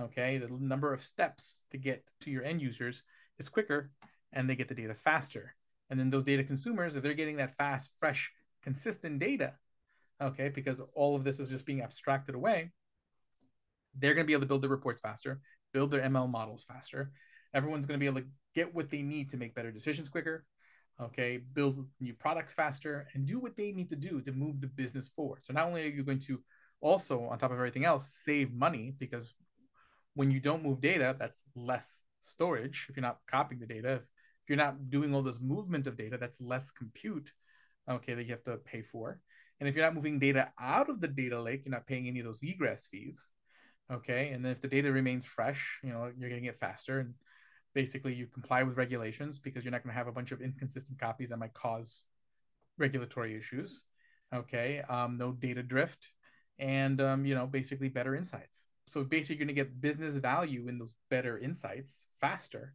[0.00, 3.02] Okay, the number of steps to get to your end users
[3.38, 3.90] is quicker
[4.32, 5.54] and they get the data faster.
[5.90, 9.54] And then those data consumers, if they're getting that fast, fresh, consistent data,
[10.20, 12.72] okay, because all of this is just being abstracted away,
[13.98, 15.40] they're going to be able to build their reports faster,
[15.72, 17.12] build their ML models faster.
[17.52, 20.44] Everyone's going to be able to get what they need to make better decisions quicker,
[21.00, 24.66] okay, build new products faster, and do what they need to do to move the
[24.66, 25.44] business forward.
[25.44, 26.40] So not only are you going to
[26.80, 29.34] also, on top of everything else, save money because
[30.14, 32.86] when you don't move data, that's less storage.
[32.88, 35.96] If you're not copying the data, if, if you're not doing all this movement of
[35.96, 37.32] data, that's less compute,
[37.88, 39.20] okay, that you have to pay for.
[39.60, 42.20] And if you're not moving data out of the data lake, you're not paying any
[42.20, 43.30] of those egress fees.
[43.92, 44.30] Okay.
[44.30, 47.00] And then if the data remains fresh, you know, you're getting it faster.
[47.00, 47.14] And
[47.74, 50.98] basically you comply with regulations because you're not going to have a bunch of inconsistent
[50.98, 52.04] copies that might cause
[52.78, 53.84] regulatory issues.
[54.34, 54.80] Okay.
[54.88, 56.10] Um, no data drift
[56.58, 58.66] and, um, you know, basically better insights.
[58.88, 62.74] So basically you're going to get business value in those better insights faster.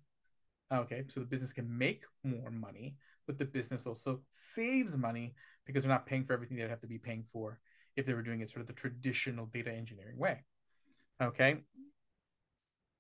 [0.74, 1.06] Okay.
[1.08, 2.96] So the business can make more money,
[3.28, 5.34] but the business also saves money
[5.66, 7.60] because they're not paying for everything they'd have to be paying for
[7.96, 10.44] if they were doing it sort of the traditional data engineering way.
[11.22, 11.58] Okay.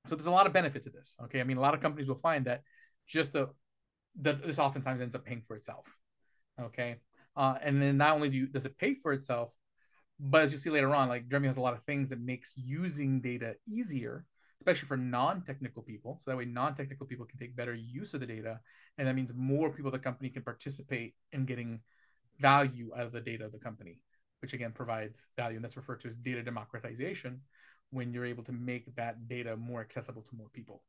[0.07, 1.15] So there's a lot of benefit to this.
[1.25, 1.41] Okay.
[1.41, 2.63] I mean, a lot of companies will find that
[3.07, 3.49] just the
[4.21, 5.97] that this oftentimes ends up paying for itself.
[6.59, 6.97] Okay.
[7.35, 9.55] Uh, and then not only do you, does it pay for itself,
[10.19, 12.57] but as you see later on, like Dremio has a lot of things that makes
[12.57, 14.25] using data easier,
[14.59, 16.19] especially for non-technical people.
[16.19, 18.59] So that way non-technical people can take better use of the data.
[18.97, 21.79] And that means more people the company can participate in getting
[22.39, 23.99] value out of the data of the company,
[24.41, 25.55] which again provides value.
[25.55, 27.41] And that's referred to as data democratization,
[27.91, 30.83] when you're able to make that data more accessible to more people.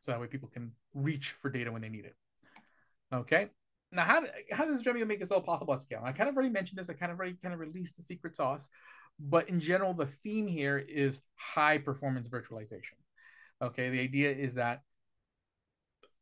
[0.00, 2.16] So that way people can reach for data when they need it.
[3.12, 3.50] Okay.
[3.92, 6.00] Now, how, how does Dremio make this all possible at scale?
[6.02, 6.88] I kind of already mentioned this.
[6.88, 8.68] I kind of already kind of released the secret sauce,
[9.20, 12.96] but in general, the theme here is high performance virtualization.
[13.60, 13.90] Okay.
[13.90, 14.82] The idea is that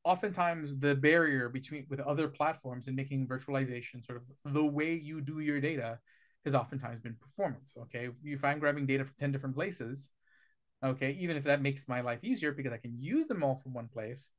[0.04, 5.20] oftentimes the barrier between with other platforms and making virtualization sort of the way you
[5.20, 5.98] do your data
[6.44, 7.76] has oftentimes been performance.
[7.82, 10.10] Okay, if I'm grabbing data from 10 different places,
[10.82, 13.74] okay, even if that makes my life easier because I can use them all from
[13.74, 14.30] one place,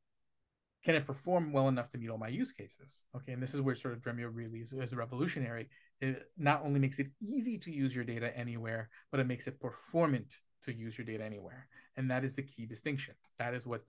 [0.84, 3.04] can it perform well enough to meet all my use cases?
[3.15, 5.70] Okay, and this is where sort of Dremio really is, is revolutionary.
[6.00, 9.60] It not only makes it easy to use your data anywhere, but it makes it
[9.60, 11.67] performant to use your data anywhere.
[11.98, 13.13] And that is the key distinction.
[13.38, 13.84] That is what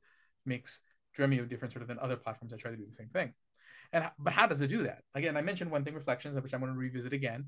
[0.44, 0.80] makes
[1.16, 3.32] Dremio different sort of than other platforms that try to do the same thing.
[3.92, 5.02] And but how does it do that?
[5.14, 7.46] Again, I mentioned one thing, reflections, which I'm going to revisit again.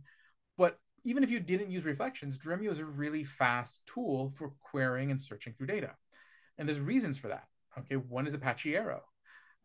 [0.56, 5.10] But even if you didn't use reflections, Dremio is a really fast tool for querying
[5.10, 5.92] and searching through data.
[6.56, 7.44] And there's reasons for that.
[7.78, 9.02] Okay, one is Apache Arrow.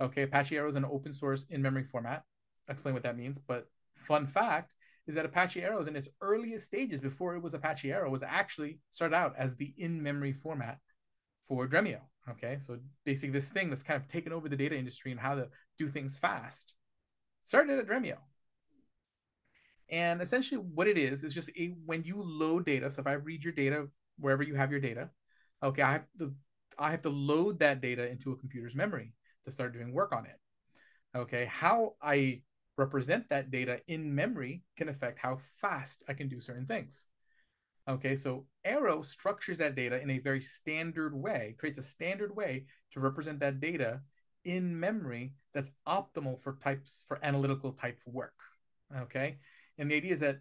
[0.01, 2.23] Okay, Apache Arrow is an open source in-memory format.
[2.67, 3.38] I'll explain what that means.
[3.38, 4.71] But fun fact
[5.07, 8.23] is that Apache Arrow is in its earliest stages before it was Apache Arrow was
[8.23, 10.77] actually started out as the in-memory format
[11.47, 11.99] for Dremio.
[12.29, 15.35] Okay, so basically this thing that's kind of taken over the data industry and how
[15.35, 16.73] to do things fast
[17.45, 18.17] started at Dremio.
[19.89, 22.91] And essentially, what it is is just a, when you load data.
[22.91, 23.88] So if I read your data
[24.19, 25.09] wherever you have your data,
[25.63, 26.33] okay, I have to
[26.77, 29.13] I have to load that data into a computer's memory
[29.45, 30.39] to start doing work on it.
[31.15, 32.41] Okay, how I
[32.78, 37.08] represent that data in memory can affect how fast I can do certain things.
[37.88, 42.65] Okay, so Arrow structures that data in a very standard way, creates a standard way
[42.91, 44.02] to represent that data
[44.45, 48.36] in memory that's optimal for types for analytical type work.
[48.95, 49.38] Okay,
[49.78, 50.39] and the idea is that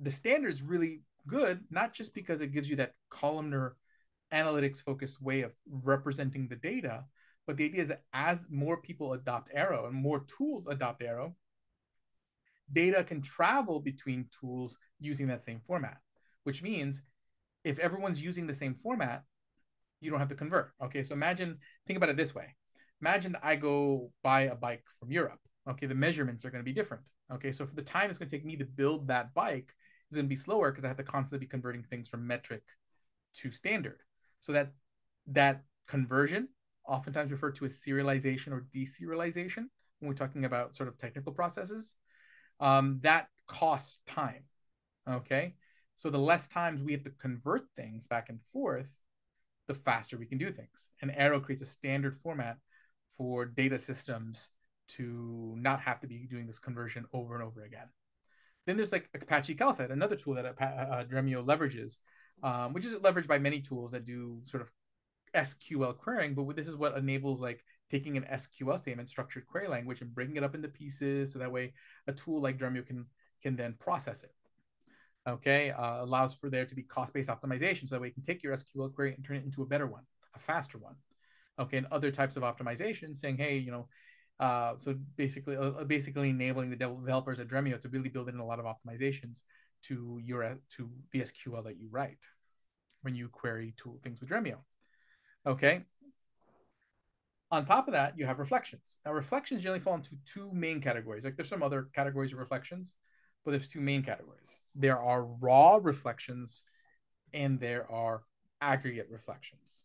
[0.00, 3.76] the standard's really good, not just because it gives you that columnar
[4.32, 7.04] analytics focused way of representing the data,
[7.46, 11.36] but the idea is that as more people adopt Arrow and more tools adopt Arrow,
[12.72, 15.98] data can travel between tools using that same format,
[16.44, 17.02] which means
[17.64, 19.24] if everyone's using the same format,
[20.00, 20.72] you don't have to convert.
[20.82, 22.54] Okay, so imagine, think about it this way.
[23.00, 26.72] Imagine I go buy a bike from Europe okay, the measurements are going to be
[26.72, 27.10] different.
[27.32, 29.72] Okay, so for the time it's going to take me to build that bike
[30.10, 32.62] is going to be slower because I have to constantly be converting things from metric
[33.36, 34.02] to standard.
[34.40, 34.72] So that
[35.28, 36.48] that conversion,
[36.86, 39.66] oftentimes referred to as serialization or deserialization,
[39.98, 41.94] when we're talking about sort of technical processes,
[42.60, 44.44] um, that costs time.
[45.08, 45.54] Okay,
[45.96, 48.90] so the less times we have to convert things back and forth,
[49.66, 50.88] the faster we can do things.
[51.02, 52.58] And Arrow creates a standard format
[53.16, 54.50] for data systems
[54.86, 57.88] to not have to be doing this conversion over and over again.
[58.66, 61.98] Then there's like Apache Calcite, another tool that uh, Dremio leverages,
[62.42, 64.70] um, which is leveraged by many tools that do sort of
[65.34, 66.34] SQL querying.
[66.34, 70.36] But this is what enables like taking an SQL statement, structured query language, and breaking
[70.36, 71.72] it up into pieces, so that way
[72.06, 73.06] a tool like Dremio can
[73.42, 74.32] can then process it.
[75.26, 78.42] Okay, uh, allows for there to be cost-based optimization, so that way you can take
[78.42, 80.02] your SQL query and turn it into a better one,
[80.34, 80.96] a faster one.
[81.58, 83.88] Okay, and other types of optimization, saying, hey, you know,
[84.40, 88.44] uh, so basically, uh, basically enabling the developers at Dremio to really build in a
[88.44, 89.42] lot of optimizations
[89.82, 92.26] to your to the SQL that you write
[93.02, 94.56] when you query tool things with Dremio.
[95.46, 95.82] Okay.
[97.50, 98.96] On top of that, you have reflections.
[99.04, 101.24] Now, reflections generally fall into two main categories.
[101.24, 102.94] Like there's some other categories of reflections,
[103.44, 104.58] but there's two main categories.
[104.74, 106.64] There are raw reflections
[107.32, 108.22] and there are
[108.60, 109.84] aggregate reflections.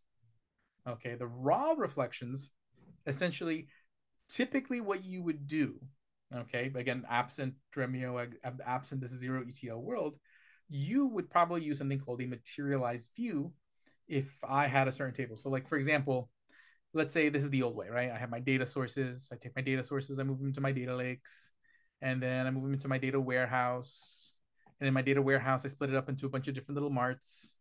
[0.88, 2.52] Okay, the raw reflections
[3.06, 3.68] essentially
[4.30, 5.80] typically what you would do,
[6.34, 8.32] okay, again, absent Dremio,
[8.66, 10.16] absent this zero ETL world,
[10.70, 13.52] you would probably use something called a materialized view
[14.10, 15.38] if I had a certain table.
[15.38, 16.30] So, like for example,
[16.94, 18.12] let's say this is the old way, right?
[18.12, 19.30] I have my data sources.
[19.32, 21.52] I take my data sources, I move them to my data lakes,
[22.02, 24.34] and then I move them into my data warehouse.
[24.82, 26.90] And in my data warehouse, I split it up into a bunch of different little
[26.90, 27.58] marts.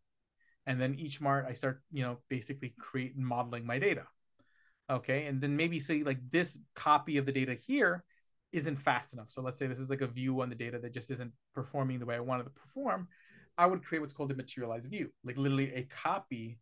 [0.65, 4.05] And then each mart, I start, you know, basically create modeling my data
[4.89, 8.03] okay and then maybe say like this copy of the data here
[8.51, 10.93] isn't fast enough so let's say this is like a view on the data that
[10.93, 13.07] just isn't performing the way i wanted to perform
[13.59, 16.57] i would create what's called a materialized view like literally a copy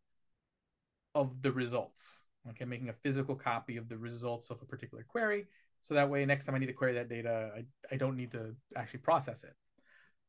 [1.15, 5.45] of the results okay making a physical copy of the results of a particular query
[5.81, 8.31] so that way next time i need to query that data i, I don't need
[8.31, 9.55] to actually process it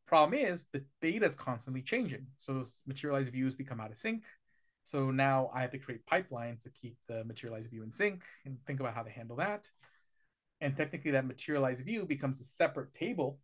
[0.07, 4.23] problem is the data is constantly changing so those materialized views become out of sync
[4.89, 8.57] so now I have to create pipelines to keep the materialized view in sync and
[8.67, 9.69] think about how to handle that.
[10.63, 13.39] And technically, that materialized view becomes a separate table.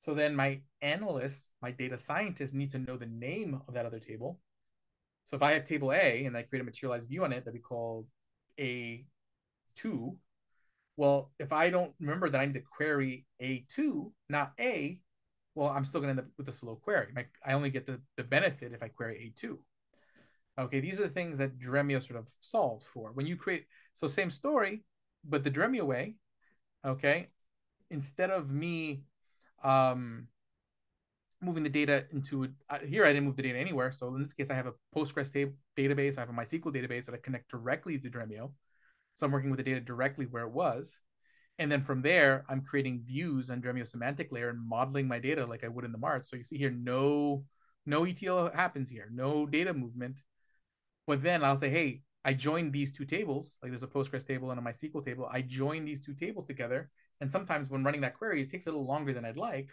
[0.00, 3.98] So then my analyst, my data scientist, needs to know the name of that other
[3.98, 4.38] table.
[5.24, 7.52] So if I have table A and I create a materialized view on it that
[7.52, 8.06] we call
[8.58, 10.16] A2,
[10.96, 14.98] well, if I don't remember that I need to query A2, not A,
[15.54, 17.08] well, I'm still going to end up with a slow query.
[17.14, 19.58] My, I only get the, the benefit if I query A2.
[20.58, 23.12] Okay, these are the things that Dremio sort of solves for.
[23.12, 24.82] When you create, so same story,
[25.24, 26.16] but the Dremio way,
[26.84, 27.28] okay,
[27.90, 29.02] instead of me
[29.62, 30.28] um,
[31.40, 33.92] moving the data into uh, here, I didn't move the data anywhere.
[33.92, 37.06] So in this case, I have a Postgres tab- database, I have a MySQL database
[37.06, 38.52] that I connect directly to Dremio.
[39.14, 41.00] So I'm working with the data directly where it was.
[41.58, 45.44] And then from there, I'm creating views on Dremio semantic layer and modeling my data
[45.44, 46.26] like I would in the Mart.
[46.26, 47.44] So you see here, no
[47.86, 50.22] no ETL happens here, no data movement.
[51.06, 54.50] But then I'll say, hey, I joined these two tables, like there's a Postgres table
[54.50, 55.26] and a MySQL table.
[55.32, 56.90] I join these two tables together.
[57.20, 59.70] And sometimes when running that query, it takes a little longer than I'd like.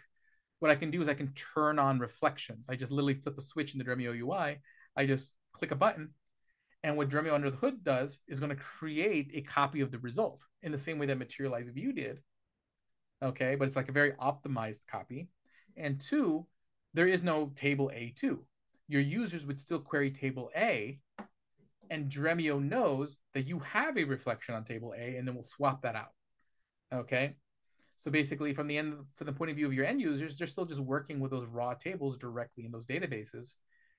[0.58, 2.66] What I can do is I can turn on reflections.
[2.68, 4.58] I just literally flip a switch in the Dremio UI.
[4.96, 6.10] I just click a button.
[6.82, 9.98] And what Dremio under the hood does is going to create a copy of the
[9.98, 12.20] result in the same way that Materialize View did.
[13.22, 15.28] Okay, but it's like a very optimized copy.
[15.76, 16.46] And two,
[16.94, 18.38] there is no table A2.
[18.88, 21.00] Your users would still query table A
[21.90, 25.82] and Dremio knows that you have a reflection on table A, and then we'll swap
[25.82, 26.12] that out.
[26.96, 27.34] Okay.
[27.94, 30.46] So basically, from the end, from the point of view of your end users, they're
[30.46, 33.54] still just working with those raw tables directly in those databases,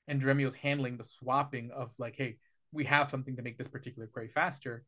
[0.08, 2.38] and Dremio's handling the swapping of like, hey,
[2.72, 4.84] we have something to make this particular query faster.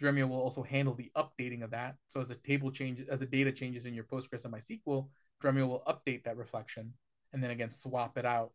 [0.00, 1.96] Dremio will also handle the updating of that.
[2.06, 5.08] So as the table changes, as the data changes in your Postgres and MySQL,
[5.42, 6.92] Dremio will update that reflection,
[7.32, 8.52] and then again swap it out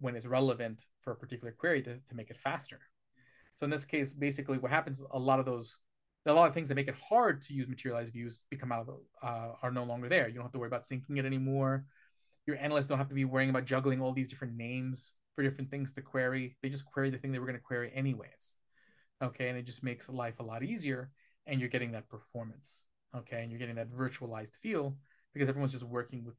[0.00, 2.80] when it's relevant for a particular query to, to make it faster.
[3.56, 5.78] So in this case, basically what happens, a lot of those,
[6.26, 9.00] a lot of things that make it hard to use materialized views become out of,
[9.22, 10.28] uh, are no longer there.
[10.28, 11.84] You don't have to worry about syncing it anymore.
[12.46, 15.70] Your analysts don't have to be worrying about juggling all these different names for different
[15.70, 16.56] things to query.
[16.62, 18.54] They just query the thing they were going to query anyways.
[19.22, 19.48] Okay.
[19.48, 21.10] And it just makes life a lot easier
[21.46, 22.86] and you're getting that performance.
[23.16, 23.42] Okay.
[23.42, 24.96] And you're getting that virtualized feel
[25.32, 26.36] because everyone's just working with,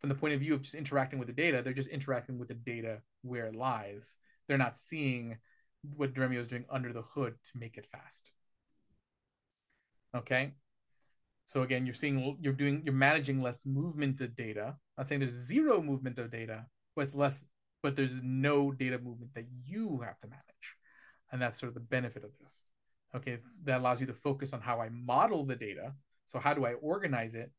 [0.00, 2.48] from the point of view of just interacting with the data, they're just interacting with
[2.48, 4.14] the data where it lies.
[4.46, 5.38] They're not seeing
[5.96, 8.30] what Dremio is doing under the hood to make it fast.
[10.14, 10.52] Okay.
[11.46, 14.76] So again, you're seeing you're doing you're managing less movement of data.
[14.98, 17.44] Not saying there's zero movement of data, but it's less,
[17.82, 20.76] but there's no data movement that you have to manage.
[21.30, 22.64] And that's sort of the benefit of this.
[23.14, 25.92] Okay, that allows you to focus on how I model the data.
[26.26, 27.52] So how do I organize it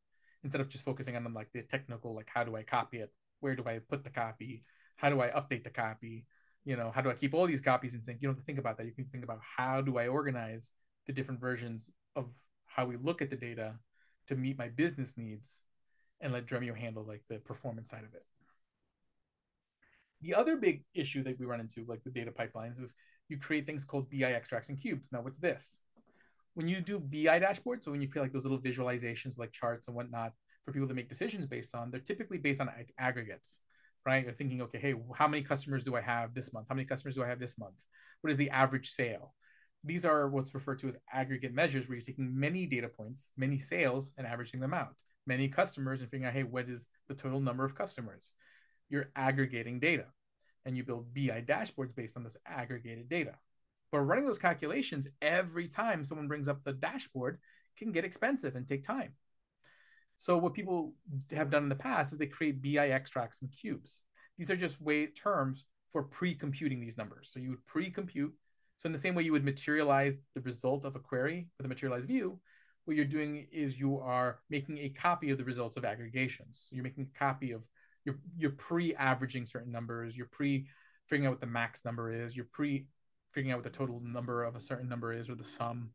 [0.43, 3.11] instead of just focusing on like the technical, like how do I copy it?
[3.39, 4.63] Where do I put the copy?
[4.97, 6.25] How do I update the copy?
[6.67, 8.45] you know how do i keep all these copies in sync you don't have to
[8.45, 10.71] think about that you can think about how do i organize
[11.07, 12.25] the different versions of
[12.65, 13.75] how we look at the data
[14.27, 15.61] to meet my business needs
[16.19, 18.25] and let Dremio handle like the performance side of it.
[20.21, 22.95] The other big issue that we run into, like with data pipelines, is
[23.29, 25.09] you create things called BI extracts and cubes.
[25.11, 25.79] Now, what's this?
[26.55, 29.87] When you do BI dashboards, so when you create like those little visualizations, like charts
[29.87, 30.33] and whatnot,
[30.65, 33.59] for people to make decisions based on, they're typically based on ag- aggregates,
[34.05, 34.23] right?
[34.23, 36.65] You're thinking, okay, hey, how many customers do I have this month?
[36.67, 37.85] How many customers do I have this month?
[38.21, 39.33] What is the average sale?
[39.87, 43.57] These are what's referred to as aggregate measures, where you're taking many data points, many
[43.57, 45.01] sales, and averaging them out.
[45.25, 48.33] Many customers and figuring out, hey, what is the total number of customers?
[48.89, 50.05] You're aggregating data
[50.65, 53.35] and you build BI dashboards based on this aggregated data.
[53.91, 57.39] But running those calculations every time someone brings up the dashboard
[57.77, 59.13] can get expensive and take time.
[60.17, 60.93] So what people
[61.31, 64.03] have done in the past is they create BI extracts and cubes.
[64.37, 67.29] These are just way terms for pre-computing these numbers.
[67.31, 68.33] So you would pre-compute.
[68.77, 71.69] So in the same way you would materialize the result of a query with a
[71.69, 72.39] materialized view,
[72.85, 76.67] what you're doing is you are making a copy of the results of aggregations.
[76.67, 77.63] So you're making a copy of
[78.05, 80.67] you're you're pre-averaging certain numbers, you're pre
[81.07, 82.87] figuring out what the max number is, you're pre
[83.33, 85.89] figuring out what the total number of a certain number is or the sum.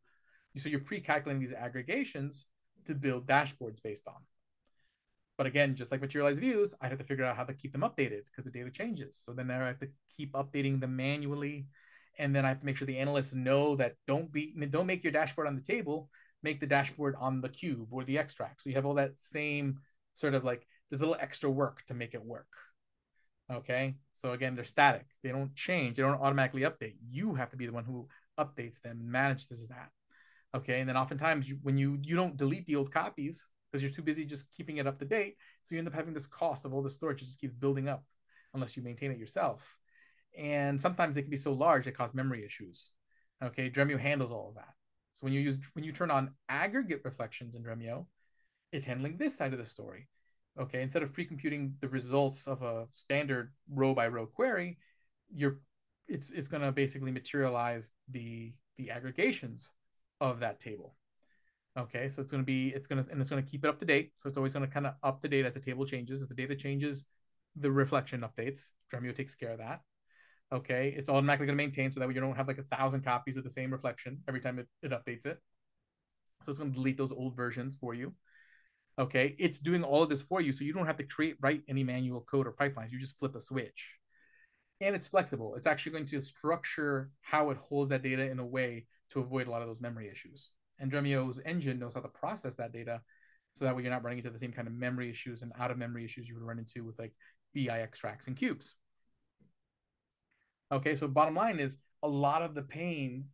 [0.56, 2.46] So you're pre-calculating these aggregations
[2.84, 4.20] to build dashboards based on.
[5.38, 7.80] But again, just like materialized views, I have to figure out how to keep them
[7.80, 9.18] updated because the data changes.
[9.24, 11.66] So then I have to keep updating them manually.
[12.18, 15.02] And then I have to make sure the analysts know that don't be don't make
[15.02, 16.10] your dashboard on the table,
[16.42, 18.62] make the dashboard on the cube or the extract.
[18.62, 19.78] So you have all that same
[20.14, 22.48] sort of like there's a little extra work to make it work.
[23.50, 23.96] Okay.
[24.12, 25.06] So again, they're static.
[25.22, 25.96] They don't change.
[25.96, 26.96] They don't automatically update.
[27.10, 29.90] You have to be the one who updates them, manages that.
[30.54, 30.80] Okay.
[30.80, 34.02] And then oftentimes you, when you you don't delete the old copies because you're too
[34.02, 35.36] busy just keeping it up to date.
[35.62, 37.22] So you end up having this cost of all the storage.
[37.22, 38.04] It just keeps building up
[38.54, 39.78] unless you maintain it yourself.
[40.38, 42.92] And sometimes they can be so large they cause memory issues.
[43.42, 43.70] Okay.
[43.70, 44.74] Dremio handles all of that.
[45.14, 48.06] So when you use when you turn on aggregate reflections in Dremio,
[48.72, 50.08] it's handling this side of the story
[50.58, 54.78] okay instead of pre-computing the results of a standard row by row query
[55.32, 55.60] you're
[56.08, 59.72] it's it's going to basically materialize the the aggregations
[60.20, 60.96] of that table
[61.78, 63.68] okay so it's going to be it's going to and it's going to keep it
[63.68, 65.60] up to date so it's always going to kind of up to date as the
[65.60, 67.06] table changes as the data changes
[67.56, 69.80] the reflection updates dremio takes care of that
[70.52, 70.94] okay?
[70.96, 73.36] It's automatically going to maintain so that way you don't have like a thousand copies
[73.36, 75.38] of the same reflection every time it, it updates it.
[76.42, 78.14] So it's going to delete those old versions for you
[78.98, 79.34] okay?
[79.38, 81.84] It's doing all of this for you so you don't have to create write any
[81.84, 82.92] manual code or pipelines.
[82.92, 83.98] You just flip a switch.
[84.80, 85.54] And it's flexible.
[85.54, 89.46] It's actually going to structure how it holds that data in a way to avoid
[89.46, 90.50] a lot of those memory issues.
[90.80, 93.00] And dremio's engine knows how to process that data
[93.54, 95.70] so that way you're not running into the same kind of memory issues and out
[95.70, 97.12] of memory issues you would run into with like
[97.54, 98.76] bi extracts and cubes
[100.72, 103.24] okay so bottom line is a lot of the pain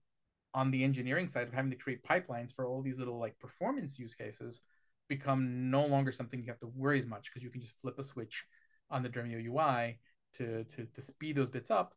[0.54, 3.98] on the engineering side of having to create pipelines for all these little like performance
[3.98, 4.60] use cases
[5.08, 7.98] become no longer something you have to worry as much because you can just flip
[7.98, 8.44] a switch
[8.90, 9.98] on the Dremio UI
[10.34, 11.94] to, to, to speed those bits up.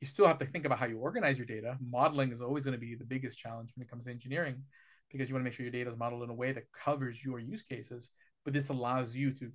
[0.00, 1.76] You still have to think about how you organize your data.
[1.80, 4.62] Modeling is always going to be the biggest challenge when it comes to engineering
[5.10, 7.24] because you want to make sure your data is modeled in a way that covers
[7.24, 8.10] your use cases.
[8.44, 9.50] But this allows you to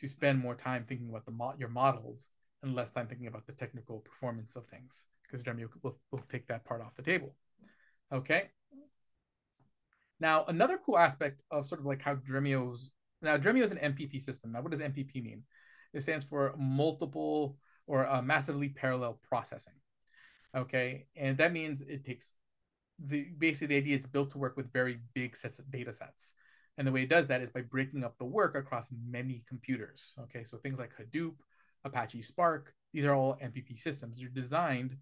[0.00, 2.28] to spend more time thinking about the mo- your models
[2.64, 6.46] and less time thinking about the technical performance of things because Dremio will, will take
[6.48, 7.34] that part off the table.
[8.12, 8.50] Okay,
[10.20, 12.90] now, another cool aspect of sort of like how Dremio's
[13.22, 14.50] now Dremio is an MPP system.
[14.52, 15.42] Now, what does MPP mean?
[15.92, 19.74] It stands for multiple or uh, massively parallel processing.
[20.56, 22.34] Okay, and that means it takes
[23.04, 26.34] the basically the idea it's built to work with very big sets of data sets.
[26.78, 30.14] And the way it does that is by breaking up the work across many computers.
[30.22, 31.34] Okay, so things like Hadoop,
[31.84, 34.18] Apache Spark, these are all MPP systems.
[34.18, 34.96] They're designed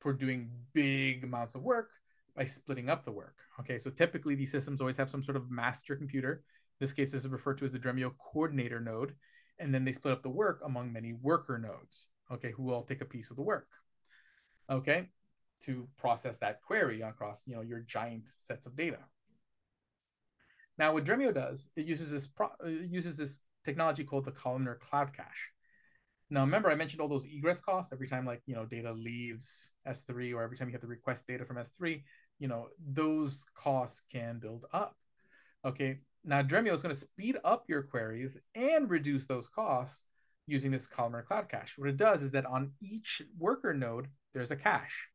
[0.00, 1.90] for doing big amounts of work
[2.34, 3.36] by splitting up the work.
[3.60, 6.32] Okay, so typically these systems always have some sort of master computer.
[6.32, 9.14] In this case, this is referred to as the Dremio coordinator node.
[9.58, 13.00] And then they split up the work among many worker nodes, okay, who all take
[13.00, 13.68] a piece of the work,
[14.68, 15.08] okay,
[15.62, 18.98] to process that query across, you know, your giant sets of data.
[20.76, 24.74] Now, what Dremio does, it uses this pro- it uses this technology called the columnar
[24.74, 25.50] cloud cache.
[26.28, 29.70] Now, remember, I mentioned all those egress costs every time, like, you know, data leaves
[29.86, 32.02] S3 or every time you have to request data from S3
[32.38, 34.96] you know, those costs can build up.
[35.64, 40.04] Okay, now Dremio is going to speed up your queries and reduce those costs
[40.46, 41.74] using this columnar cloud cache.
[41.76, 45.08] What it does is that on each worker node, there's a cache.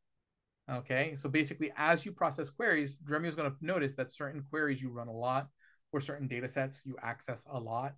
[0.69, 4.81] Okay, so basically, as you process queries, Dremio is going to notice that certain queries
[4.81, 5.47] you run a lot
[5.91, 7.93] or certain data sets you access a lot.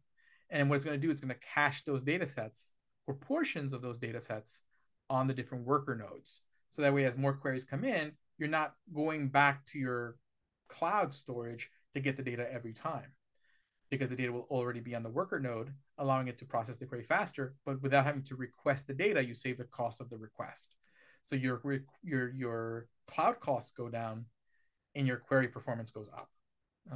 [0.50, 2.74] And what it's going to do, it's going to cache those data sets
[3.08, 4.62] or portions of those data sets
[5.10, 6.42] on the different worker nodes.
[6.70, 10.18] So that way, as more queries come in, you're not going back to your
[10.68, 13.12] cloud storage to get the data every time
[13.90, 16.86] because the data will already be on the worker node, allowing it to process the
[16.86, 17.54] query faster.
[17.64, 20.76] But without having to request the data, you save the cost of the request.
[21.26, 21.62] So your
[22.04, 24.26] your your cloud costs go down,
[24.96, 26.30] and your query performance goes up.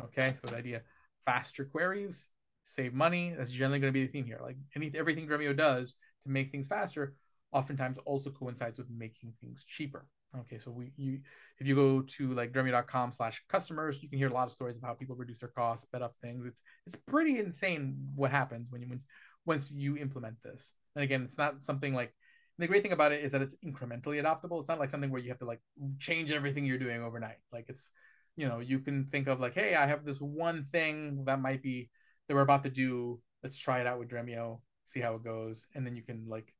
[0.06, 0.82] Okay, so the idea
[1.24, 2.30] faster queries
[2.68, 3.34] save money.
[3.36, 4.40] That's generally going to be the theme here.
[4.42, 7.14] Like any everything Dremio does to make things faster,
[7.54, 10.06] oftentimes also coincides with making things cheaper.
[10.38, 11.20] Okay, so we you
[11.60, 14.76] if you go to like dremio.com slash customers, you can hear a lot of stories
[14.76, 16.46] of how people reduce their costs, sped up things.
[16.46, 19.00] It's it's pretty insane what happens when you when,
[19.46, 20.74] once you implement this.
[20.96, 22.14] And again, it's not something like
[22.60, 24.60] the great thing about it is that it's incrementally adoptable.
[24.60, 25.62] It's not like something where you have to like
[26.00, 27.38] change everything you're doing overnight.
[27.54, 27.92] Like it's,
[28.36, 31.62] you know, you can think of like, hey, I have this one thing that might
[31.62, 31.90] be
[32.28, 33.20] that we're about to do.
[33.44, 36.54] Let's try it out with Dremio, see how it goes, and then you can like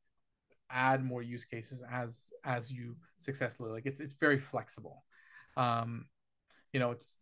[0.70, 5.04] add more use cases as as you successfully like it's it's very flexible.
[5.56, 6.06] Um
[6.74, 7.18] you know it's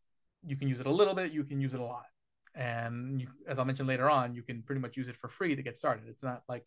[0.46, 2.06] you can use it a little bit you can use it a lot.
[2.56, 5.56] And you, as i'll mention later on you can pretty much use it for free
[5.56, 6.06] to get started.
[6.08, 6.66] It's not like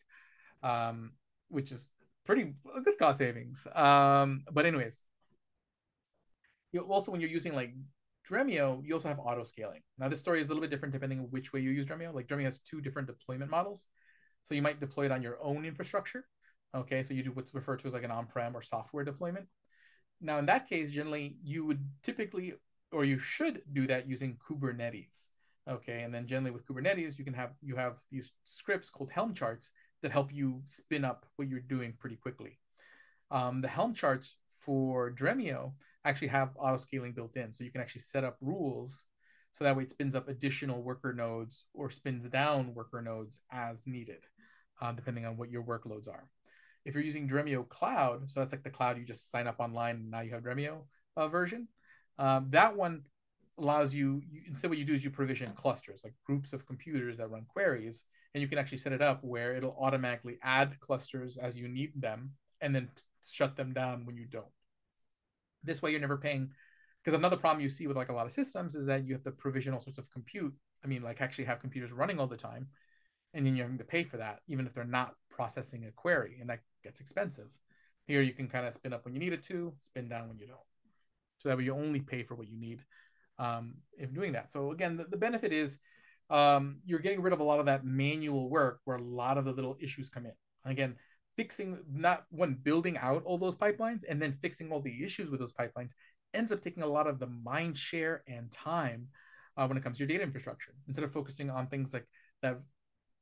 [0.63, 1.11] um
[1.49, 1.87] which is
[2.25, 2.53] pretty
[2.83, 3.67] good cost savings.
[3.75, 5.01] Um but anyways
[6.71, 7.73] you also when you're using like
[8.27, 9.81] Dremio, you also have auto scaling.
[9.97, 12.13] Now, this story is a little bit different depending on which way you use Dremio.
[12.13, 13.85] Like Dremio has two different deployment models.
[14.43, 16.25] So you might deploy it on your own infrastructure,
[16.75, 19.47] Okay, so you do what's referred to as like an on-prem or software deployment.
[20.21, 22.53] Now, in that case, generally you would typically
[22.91, 25.29] or you should do that using Kubernetes.
[25.69, 29.33] Okay, and then generally with Kubernetes, you can have you have these scripts called Helm
[29.33, 32.59] charts that help you spin up what you're doing pretty quickly.
[33.31, 35.73] Um, the Helm charts for Dremio
[36.05, 39.05] actually have auto scaling built in, so you can actually set up rules
[39.51, 43.87] so that way it spins up additional worker nodes or spins down worker nodes as
[43.87, 44.23] needed,
[44.79, 46.29] uh, depending on what your workloads are
[46.85, 49.95] if you're using Dremio Cloud, so that's like the cloud you just sign up online
[49.97, 50.79] and now you have Dremio
[51.17, 51.67] uh, version.
[52.17, 53.03] Um, that one
[53.57, 57.17] allows you, you, instead what you do is you provision clusters, like groups of computers
[57.17, 58.03] that run queries,
[58.33, 61.91] and you can actually set it up where it'll automatically add clusters as you need
[61.95, 62.31] them
[62.61, 62.89] and then
[63.21, 64.45] shut them down when you don't.
[65.63, 66.51] This way you're never paying
[67.03, 69.23] because another problem you see with like a lot of systems is that you have
[69.23, 70.53] to provision all sorts of compute.
[70.83, 72.67] I mean, like actually have computers running all the time,
[73.33, 76.37] and then you're having to pay for that, even if they're not processing a query,
[76.39, 77.47] and that gets expensive.
[78.05, 80.39] Here you can kind of spin up when you need it to, spin down when
[80.39, 80.59] you don't.
[81.37, 82.83] So that way you only pay for what you need
[83.37, 84.51] um, if doing that.
[84.51, 85.79] So again, the, the benefit is
[86.29, 89.45] um, you're getting rid of a lot of that manual work where a lot of
[89.45, 90.33] the little issues come in.
[90.65, 90.95] Again,
[91.39, 95.39] fixing not one building out all those pipelines and then fixing all the issues with
[95.39, 95.91] those pipelines
[96.33, 99.07] ends up taking a lot of the mind share and time
[99.55, 100.73] uh, when it comes to your data infrastructure.
[100.89, 102.05] Instead of focusing on things like
[102.41, 102.59] that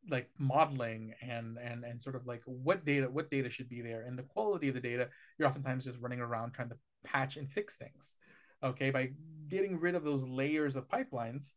[0.09, 4.01] like modeling and and and sort of like what data what data should be there
[4.07, 7.51] and the quality of the data you're oftentimes just running around trying to patch and
[7.51, 8.15] fix things.
[8.63, 9.11] Okay by
[9.47, 11.53] getting rid of those layers of pipelines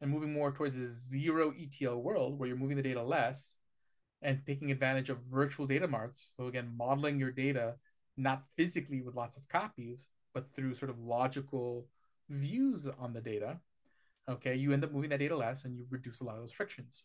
[0.00, 3.58] and moving more towards a zero etl world where you're moving the data less
[4.22, 7.74] and taking advantage of virtual data marts so again modeling your data
[8.16, 11.86] not physically with lots of copies but through sort of logical
[12.28, 13.58] views on the data
[14.28, 16.52] okay you end up moving that data less and you reduce a lot of those
[16.52, 17.04] frictions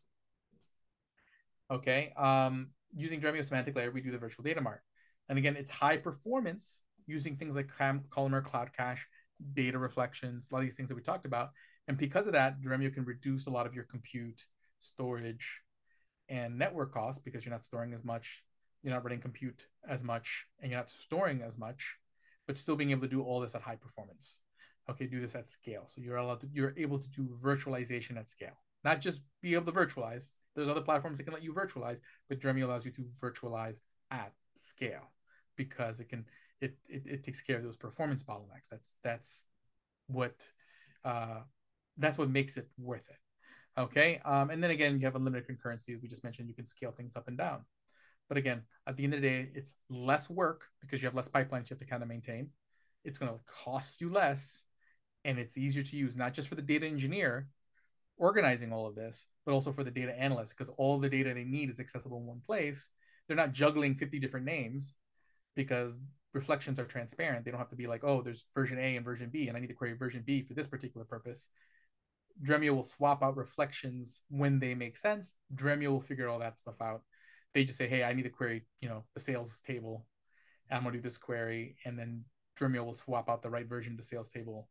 [1.72, 2.14] Okay.
[2.16, 4.82] Um, using Dremio Semantic Layer, we do the virtual data mart.
[5.30, 7.70] And again, it's high performance using things like
[8.10, 9.08] Columnar Cloud Cache,
[9.54, 11.50] data reflections, a lot of these things that we talked about.
[11.88, 14.46] And because of that, Dremio can reduce a lot of your compute,
[14.80, 15.62] storage,
[16.30, 18.44] and network costs because you're not storing as much,
[18.84, 21.98] you're not running compute as much, and you're not storing as much,
[22.48, 24.40] but still being able to do all this at high performance.
[24.90, 25.84] Okay, do this at scale.
[25.88, 29.72] So you're allowed to, you're able to do virtualization at scale, not just be able
[29.72, 32.00] to virtualize, there's other platforms that can let you virtualize,
[32.30, 33.80] but Dremio allows you to virtualize
[34.12, 35.12] at scale
[35.56, 36.26] because it can
[36.62, 38.70] it, it, it takes care of those performance bottlenecks.
[38.72, 39.46] That's that's
[40.08, 40.36] what
[41.04, 41.42] uh,
[41.98, 43.18] that's what makes it worth it.
[43.78, 46.02] Okay, um, and then again, you have unlimited concurrency.
[46.02, 47.66] We just mentioned, you can scale things up and down.
[48.30, 51.28] But again, at the end of the day, it's less work because you have less
[51.28, 52.50] pipelines you have to kind of maintain.
[53.04, 54.64] It's going to cost you less,
[55.26, 57.50] and it's easier to use, not just for the data engineer,
[58.18, 61.44] organizing all of this, but also for the data analyst, because all the data they
[61.44, 62.90] need is accessible in one place.
[63.28, 64.94] They're not juggling 50 different names
[65.56, 65.98] because
[66.34, 67.44] reflections are transparent.
[67.44, 69.60] They don't have to be like, oh, there's version A and version B, and I
[69.60, 71.50] need to query version B for this particular purpose.
[72.44, 75.34] Dremio will swap out reflections when they make sense.
[75.54, 77.02] Dremio will figure all that stuff out.
[77.54, 80.06] They just say, hey, I need to query, you know, the sales table.
[80.70, 82.26] And I'm gonna do this query, and then
[82.60, 84.68] Dremio will swap out the right version of the sales table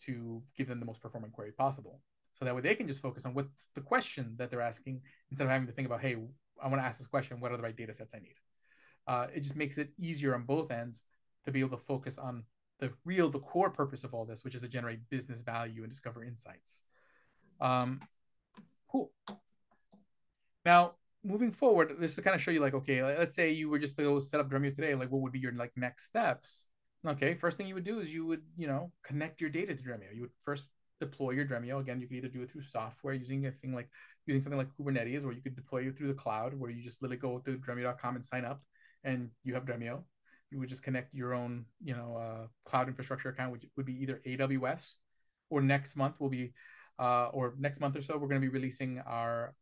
[0.00, 2.00] to give them the most performant query possible
[2.34, 5.44] so that way they can just focus on what's the question that they're asking instead
[5.44, 6.16] of having to think about hey
[6.62, 8.34] i want to ask this question what are the right data sets i need
[9.06, 11.04] uh, it just makes it easier on both ends
[11.44, 12.42] to be able to focus on
[12.84, 15.90] the real, the core purpose of all this, which is to generate business value and
[15.90, 16.82] discover insights.
[17.60, 18.00] Um,
[18.88, 19.10] cool.
[20.66, 20.92] Now,
[21.24, 23.96] moving forward, this to kind of show you like, okay, let's say you were just
[23.96, 26.66] to go set up Dremio today, like what would be your like next steps?
[27.06, 29.82] Okay, first thing you would do is you would, you know, connect your data to
[29.82, 30.14] Dremio.
[30.14, 30.68] You would first
[31.00, 31.80] deploy your Dremio.
[31.80, 33.88] Again, you could either do it through software using a thing like
[34.26, 37.00] using something like Kubernetes, or you could deploy it through the cloud where you just
[37.00, 38.62] literally go to dremio.com and sign up
[39.04, 40.02] and you have Dremio.
[40.54, 44.00] You would just connect your own, you know, uh, cloud infrastructure account, which would be
[44.00, 44.92] either AWS
[45.50, 46.52] or next month will be,
[47.00, 49.54] uh, or next month or so, we're going to be releasing our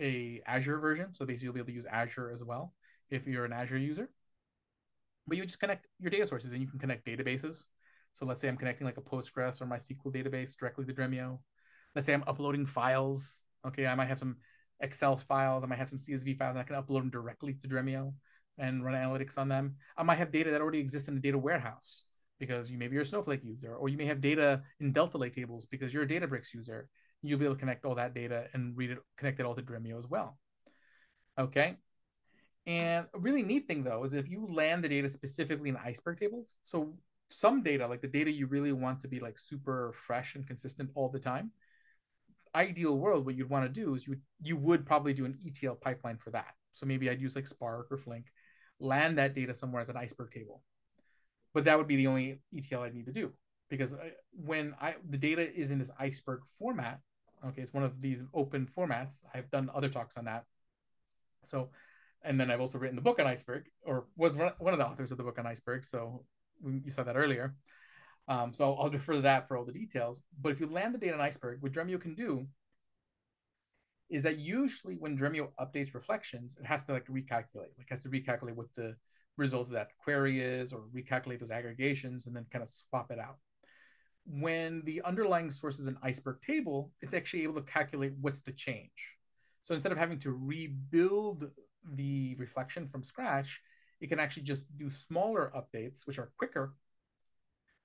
[0.00, 1.12] a Azure version.
[1.12, 2.72] So basically, you'll be able to use Azure as well
[3.10, 4.08] if you're an Azure user.
[5.26, 7.64] But you just connect your data sources and you can connect databases.
[8.12, 11.40] So let's say I'm connecting like a Postgres or MySQL database directly to Dremio.
[11.96, 13.42] Let's say I'm uploading files.
[13.66, 14.36] Okay, I might have some
[14.80, 17.68] Excel files, I might have some CSV files, and I can upload them directly to
[17.68, 18.14] Dremio
[18.58, 19.76] and run analytics on them.
[19.96, 22.04] I might have data that already exists in the data warehouse
[22.38, 25.34] because you maybe you're a Snowflake user, or you may have data in Delta Lake
[25.34, 26.88] tables because you're a Databricks user.
[27.22, 29.62] You'll be able to connect all that data and read it, connect it all to
[29.62, 30.38] Dremio as well.
[31.36, 31.76] Okay.
[32.66, 36.20] And a really neat thing though is if you land the data specifically in iceberg
[36.20, 36.56] tables.
[36.62, 36.94] So
[37.30, 40.90] some data, like the data you really want to be like super fresh and consistent
[40.94, 41.50] all the time.
[42.54, 45.76] Ideal world, what you'd want to do is you you would probably do an ETL
[45.76, 46.54] pipeline for that.
[46.72, 48.26] So maybe I'd use like Spark or Flink,
[48.80, 50.62] land that data somewhere as an iceberg table.
[51.54, 53.32] But that would be the only ETL I'd need to do
[53.68, 57.00] because uh, when I the data is in this iceberg format,
[57.46, 59.22] okay, it's one of these open formats.
[59.34, 60.44] I've done other talks on that.
[61.44, 61.70] So,
[62.22, 65.12] and then I've also written the book on iceberg, or was one of the authors
[65.12, 65.84] of the book on iceberg.
[65.84, 66.24] So
[66.64, 67.54] you saw that earlier.
[68.26, 70.20] Um, so I'll defer to that for all the details.
[70.40, 72.46] But if you land the data on Iceberg, what Dremio can do
[74.10, 78.08] is that usually when Dremio updates reflections, it has to like recalculate, like has to
[78.08, 78.96] recalculate what the
[79.36, 83.18] result of that query is, or recalculate those aggregations, and then kind of swap it
[83.18, 83.36] out.
[84.24, 88.52] When the underlying source is an Iceberg table, it's actually able to calculate what's the
[88.52, 89.16] change.
[89.62, 91.50] So instead of having to rebuild
[91.94, 93.60] the reflection from scratch,
[94.00, 96.74] it can actually just do smaller updates, which are quicker.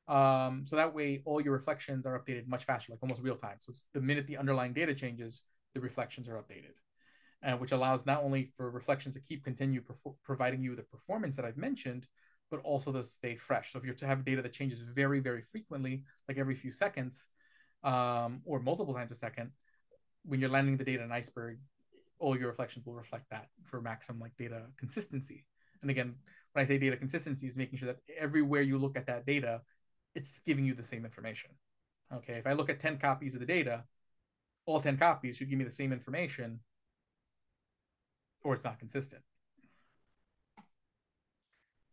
[0.08, 3.58] Um, so that way, all your reflections are updated much faster, like almost real time.
[3.60, 5.44] So the minute the underlying data changes,
[5.74, 6.76] the reflections are updated,
[7.42, 9.82] and which allows not only for reflections to keep continue
[10.24, 12.08] providing you the performance that I've mentioned,
[12.52, 13.72] but also to stay fresh.
[13.72, 17.30] So if you're to have data that changes very, very frequently, like every few seconds,
[17.84, 19.52] um, or multiple times a second,
[20.24, 21.60] when you're landing the data in Iceberg,
[22.20, 25.46] all your reflections will reflect that for maximum like data consistency.
[25.82, 26.16] And again,
[26.54, 29.62] when I say data consistency, is making sure that everywhere you look at that data,
[30.16, 31.52] it's giving you the same information.
[32.14, 33.84] Okay, if I look at 10 copies of the data,
[34.66, 36.60] all 10 copies should give me the same information,
[38.44, 39.22] or it's not consistent.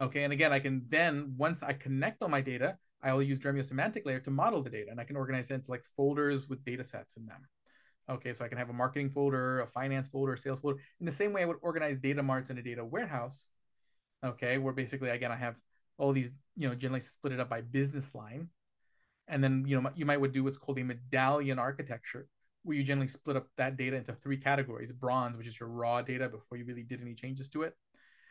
[0.01, 3.64] Okay, and again, I can then, once I connect all my data, I'll use Dremio
[3.64, 6.64] semantic layer to model the data, and I can organize it into like folders with
[6.64, 7.47] data sets in them.
[8.09, 10.79] Okay, so I can have a marketing folder, a finance folder, a sales folder.
[11.01, 13.49] In the same way I would organize data marts in a data warehouse,
[14.25, 15.57] okay where basically again i have
[15.99, 18.49] all these you know generally split it up by business line
[19.29, 22.27] and then you know you might would do what's called a medallion architecture
[22.63, 26.03] where you generally split up that data into three categories bronze which is your raw
[26.03, 27.75] data before you really did any changes to it.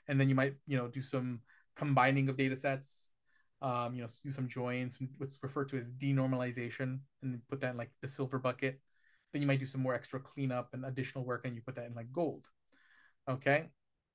[0.07, 1.41] And then you might you know do some
[1.75, 3.11] combining of data sets
[3.61, 7.77] um, you know do some joins what's referred to as denormalization and put that in
[7.77, 8.79] like the silver bucket.
[9.31, 11.85] Then you might do some more extra cleanup and additional work and you put that
[11.85, 12.45] in like gold.
[13.29, 13.65] Okay?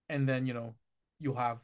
[0.09, 0.75] And then you know
[1.21, 1.59] you'll have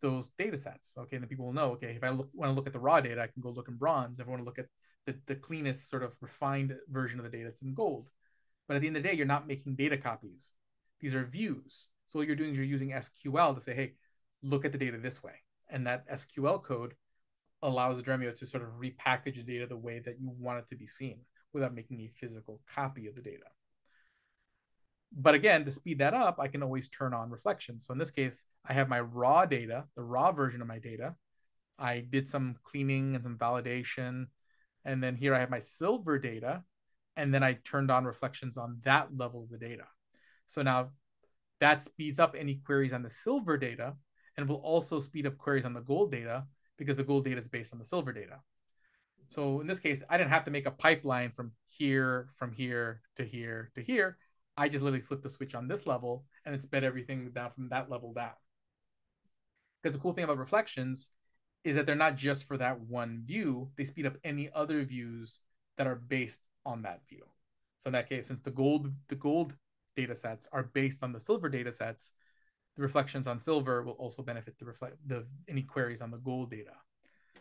[0.00, 0.94] those data sets.
[0.96, 2.78] Okay, and then people will know, okay, if I look, want to look at the
[2.78, 4.18] raw data, I can go look in bronze.
[4.18, 4.66] If I want to look at
[5.06, 8.08] the, the cleanest sort of refined version of the data, it's in gold.
[8.66, 10.52] But at the end of the day, you're not making data copies.
[11.00, 11.88] These are views.
[12.08, 13.94] So what you're doing is you're using SQL to say, hey,
[14.42, 15.42] look at the data this way.
[15.70, 16.94] And that SQL code
[17.62, 20.76] allows Dremio to sort of repackage the data the way that you want it to
[20.76, 21.18] be seen
[21.52, 23.44] without making a physical copy of the data
[25.12, 27.80] but again, to speed that up, I can always turn on reflection.
[27.80, 31.14] So in this case, I have my raw data, the raw version of my data.
[31.78, 34.26] I did some cleaning and some validation.
[34.84, 36.62] And then here I have my silver data.
[37.16, 39.84] And then I turned on reflections on that level of the data.
[40.46, 40.90] So now
[41.60, 43.94] that speeds up any queries on the silver data
[44.36, 46.44] and will also speed up queries on the gold data
[46.76, 48.38] because the gold data is based on the silver data.
[49.28, 53.02] So in this case, I didn't have to make a pipeline from here, from here
[53.16, 54.16] to here to here.
[54.58, 57.68] I just literally flip the switch on this level and it sped everything down from
[57.68, 58.32] that level down.
[59.80, 61.10] Because the cool thing about reflections
[61.62, 65.38] is that they're not just for that one view, they speed up any other views
[65.76, 67.22] that are based on that view.
[67.78, 69.54] So in that case, since the gold the gold
[69.94, 72.12] data sets are based on the silver data sets,
[72.74, 76.50] the reflections on silver will also benefit the reflect the any queries on the gold
[76.50, 76.74] data.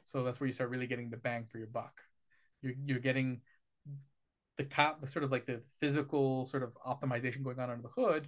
[0.05, 1.99] So that's where you start really getting the bang for your buck.
[2.61, 3.41] You're you're getting
[4.58, 7.89] the cap, the sort of like the physical sort of optimization going on under the
[7.89, 8.28] hood,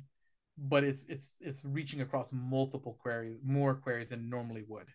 [0.58, 4.88] but it's it's it's reaching across multiple queries, more queries than normally would,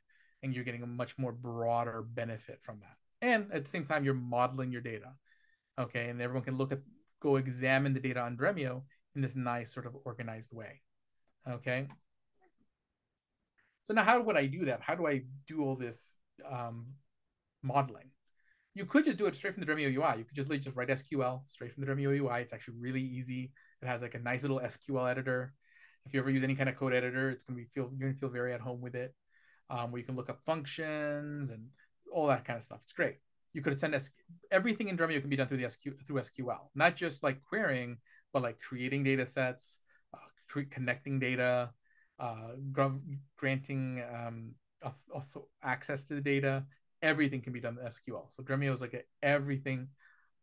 [0.43, 2.97] and you're getting a much more broader benefit from that.
[3.21, 5.13] And at the same time, you're modeling your data,
[5.79, 6.81] okay, and everyone can look at
[7.21, 8.83] go examine the data on Dremio
[9.15, 10.83] in this nice sort of organized way,
[11.49, 11.89] okay.
[13.85, 14.81] So now, how would I do that?
[14.81, 16.17] How do I do all this
[16.51, 16.87] um,
[17.63, 18.11] modeling?
[18.75, 20.19] You could just do it straight from the Dremio UI.
[20.19, 22.41] You could just just write SQL straight from the Dremio UI.
[22.41, 23.53] It's actually really easy.
[23.83, 25.55] It has like a nice little SQL editor.
[26.07, 28.19] If you ever use any kind of code editor, it's gonna be feel you're gonna
[28.19, 29.15] feel very at home with it.
[29.71, 31.69] Um, where you can look up functions and
[32.13, 32.81] all that kind of stuff.
[32.83, 33.17] It's great.
[33.55, 34.11] You could send S-
[34.51, 37.99] everything in Dremio can be done through the SQ through SQL, not just like querying,
[38.33, 39.81] but like creating data sets,
[40.13, 40.19] uh,
[40.49, 41.71] cre- connecting data,
[42.19, 42.53] uh,
[43.37, 44.55] granting um,
[45.63, 46.65] access to the data,
[47.05, 48.33] everything can be done in SQL.
[48.33, 49.89] So Dremio is like a, everything,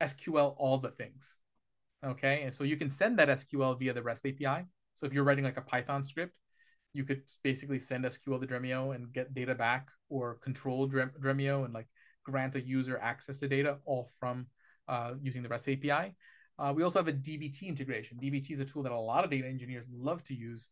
[0.02, 1.40] SQL, all the things.
[2.06, 2.44] Okay.
[2.44, 4.66] And so you can send that SQL via the REST API.
[4.94, 6.36] So if you're writing like a Python script,
[6.94, 11.74] you could basically send SQL to Dremio and get data back or control Dremio and
[11.74, 11.88] like
[12.24, 14.46] grant a user access to data all from
[14.88, 16.14] uh, using the REST API.
[16.60, 18.20] Uh, we also have a DBT integration.
[18.22, 20.70] DBT is a tool that a lot of data engineers love to use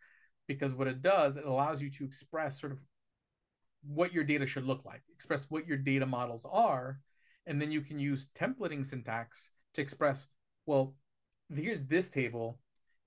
[0.47, 2.79] because what it does, it allows you to express sort of
[3.87, 6.99] what your data should look like, express what your data models are,
[7.45, 10.27] and then you can use templating syntax to express,
[10.65, 10.95] well,
[11.53, 12.59] here's this table,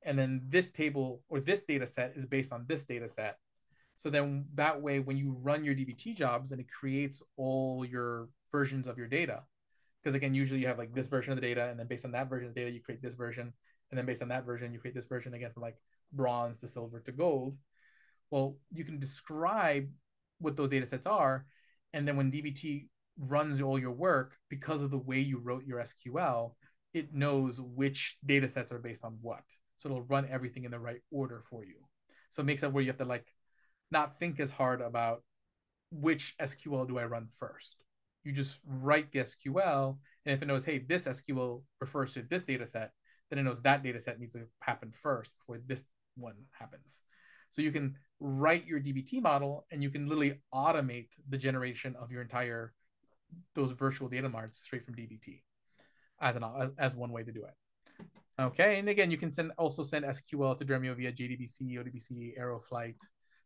[0.03, 3.39] and then this table or this data set is based on this data set.
[3.97, 8.29] So then that way, when you run your DBT jobs, then it creates all your
[8.51, 9.43] versions of your data.
[10.03, 12.13] Because again, usually you have like this version of the data, and then based on
[12.13, 13.53] that version of the data, you create this version,
[13.91, 15.77] and then based on that version, you create this version again from like
[16.13, 17.57] bronze to silver to gold.
[18.31, 19.89] Well, you can describe
[20.43, 21.47] what those data sets are.
[21.93, 22.89] And then when DBT
[23.19, 26.53] runs all your work, because of the way you wrote your SQL,
[26.95, 29.45] it knows which data sets are based on what.
[29.79, 31.77] So it'll run everything in the right order for you.
[32.31, 33.27] So it makes it where you have to like
[33.91, 35.23] not think as hard about
[35.91, 37.85] which SQL do I run first.
[38.25, 42.45] You just write the SQL, and if it knows, hey, this SQL refers to this
[42.45, 42.93] data set,
[43.29, 45.85] then it knows that data set needs to happen first before this
[46.17, 47.03] one happens.
[47.51, 52.13] So you can write your DBT model and you can literally automate the generation of
[52.13, 52.73] your entire
[53.55, 55.41] those virtual data marts straight from DBT
[56.21, 56.45] as an
[56.79, 57.55] as one way to do it.
[58.41, 62.61] Okay, and again, you can send also send SQL to Dremio via JDBC, ODBC, Arrow
[62.61, 62.97] Flight.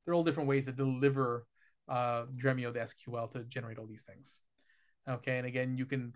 [0.04, 1.46] There are all different ways to deliver
[1.88, 4.40] uh, Dremio the SQL to generate all these things.
[5.08, 6.12] Okay, and again, you can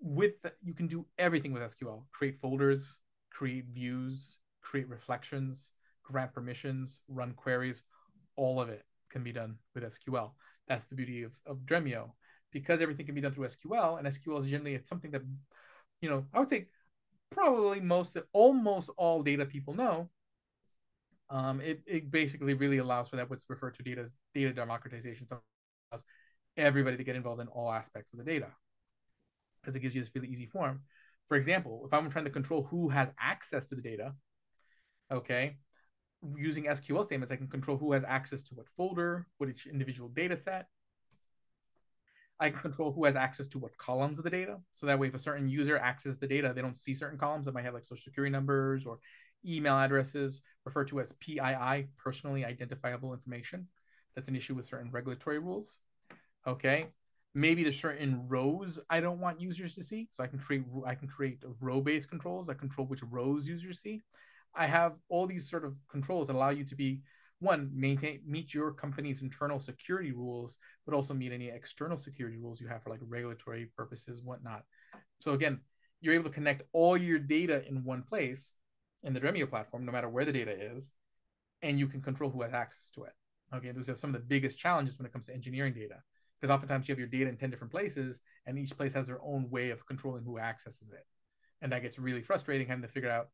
[0.00, 2.98] with you can do everything with SQL: create folders,
[3.30, 5.70] create views, create reflections,
[6.10, 7.82] grant permissions, run queries,
[8.36, 10.32] all of it can be done with SQL.
[10.68, 12.10] That's the beauty of, of Dremio.
[12.52, 15.22] Because everything can be done through SQL, and SQL is generally something that,
[16.00, 16.66] you know, I would say
[17.30, 20.08] probably most, almost all data people know.
[21.28, 25.28] Um, it, it basically really allows for that what's referred to data as data democratization.
[25.28, 25.40] So
[25.92, 26.04] allows
[26.56, 28.48] everybody to get involved in all aspects of the data
[29.60, 30.80] because it gives you this really easy form.
[31.28, 34.14] For example, if I'm trying to control who has access to the data,
[35.12, 35.58] okay,
[36.36, 40.08] using SQL statements, I can control who has access to what folder, what each individual
[40.08, 40.68] data set.
[42.38, 44.58] I can control who has access to what columns of the data.
[44.72, 47.44] So that way, if a certain user accesses the data, they don't see certain columns
[47.44, 48.98] that might have like social security numbers or
[49.46, 53.68] email addresses, referred to as PII, personally identifiable information.
[54.14, 55.78] That's an issue with certain regulatory rules.
[56.46, 56.84] Okay.
[57.34, 60.08] Maybe there's certain rows I don't want users to see.
[60.10, 62.48] So I can create I can create row-based controls.
[62.48, 64.02] I control which rows users see.
[64.54, 67.02] I have all these sort of controls that allow you to be
[67.38, 72.60] one maintain meet your company's internal security rules, but also meet any external security rules
[72.60, 74.64] you have for like regulatory purposes, whatnot.
[75.20, 75.60] So again,
[76.00, 78.54] you're able to connect all your data in one place
[79.02, 80.92] in the Dremio platform, no matter where the data is,
[81.62, 83.12] and you can control who has access to it.
[83.54, 85.96] Okay, those are some of the biggest challenges when it comes to engineering data,
[86.38, 89.20] because oftentimes you have your data in 10 different places, and each place has their
[89.22, 91.06] own way of controlling who accesses it.
[91.62, 93.28] And that gets really frustrating having to figure out,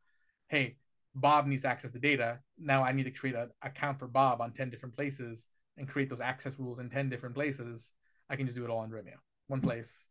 [0.48, 0.76] hey,
[1.16, 2.38] Bob needs to access the data.
[2.58, 5.46] Now I need to create an account for Bob on 10 different places
[5.78, 7.92] and create those access rules in 10 different places.
[8.28, 9.16] I can just do it all in Dremio,
[9.48, 10.06] one place.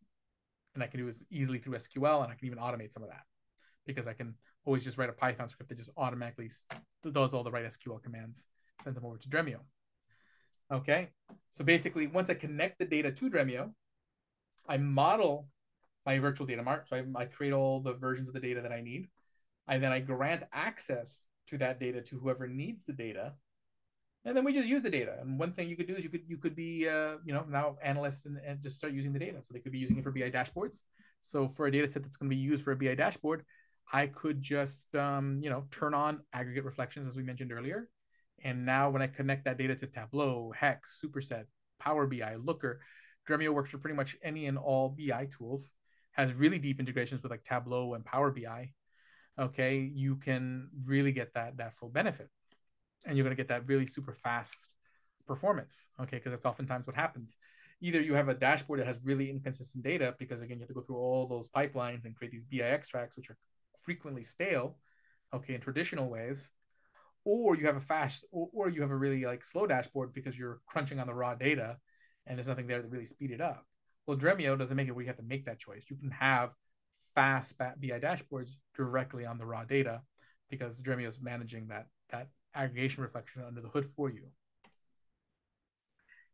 [0.73, 3.09] And I can do it easily through SQL and I can even automate some of
[3.09, 3.21] that
[3.85, 4.33] because I can
[4.65, 6.49] always just write a Python script that just automatically
[7.11, 8.47] does all the right SQL commands,
[8.81, 9.59] sends them over to Dremio.
[10.71, 11.09] Okay,
[11.51, 13.71] so basically, once I connect the data to Dremio,
[14.67, 15.47] I model
[16.05, 16.87] my virtual data mart.
[16.89, 19.07] So I, I create all the versions of the data that I need
[19.67, 23.33] and then I grant access to that data to whoever needs the data.
[24.25, 25.17] and then we just use the data.
[25.21, 27.45] And one thing you could do is you could you could be uh, you know
[27.47, 29.41] now analysts and, and just start using the data.
[29.41, 30.81] So they could be using it for BI dashboards.
[31.21, 33.43] So for a data set that's going to be used for a BI dashboard,
[33.91, 37.89] I could just um, you know turn on aggregate reflections as we mentioned earlier,
[38.43, 41.45] and now when I connect that data to Tableau, Hex, Superset,
[41.79, 42.81] Power BI, Looker,
[43.27, 45.73] Dremio works for pretty much any and all BI tools.
[46.11, 48.71] Has really deep integrations with like Tableau and Power BI.
[49.37, 52.29] Okay, you can really get that that full benefit
[53.05, 54.67] and you're going to get that really super fast
[55.27, 55.89] performance.
[55.99, 57.37] Okay, because that's oftentimes what happens.
[57.81, 60.73] Either you have a dashboard that has really inconsistent data because again you have to
[60.73, 63.37] go through all those pipelines and create these BI extracts which are
[63.83, 64.77] frequently stale,
[65.33, 66.49] okay, in traditional ways,
[67.25, 70.37] or you have a fast or, or you have a really like slow dashboard because
[70.37, 71.77] you're crunching on the raw data
[72.25, 73.65] and there's nothing there to really speed it up.
[74.07, 75.85] Well, Dremio doesn't make it where you have to make that choice.
[75.89, 76.51] You can have
[77.15, 80.01] fast BI dashboards directly on the raw data
[80.49, 84.23] because Dremio is managing that that aggregation reflection under the hood for you.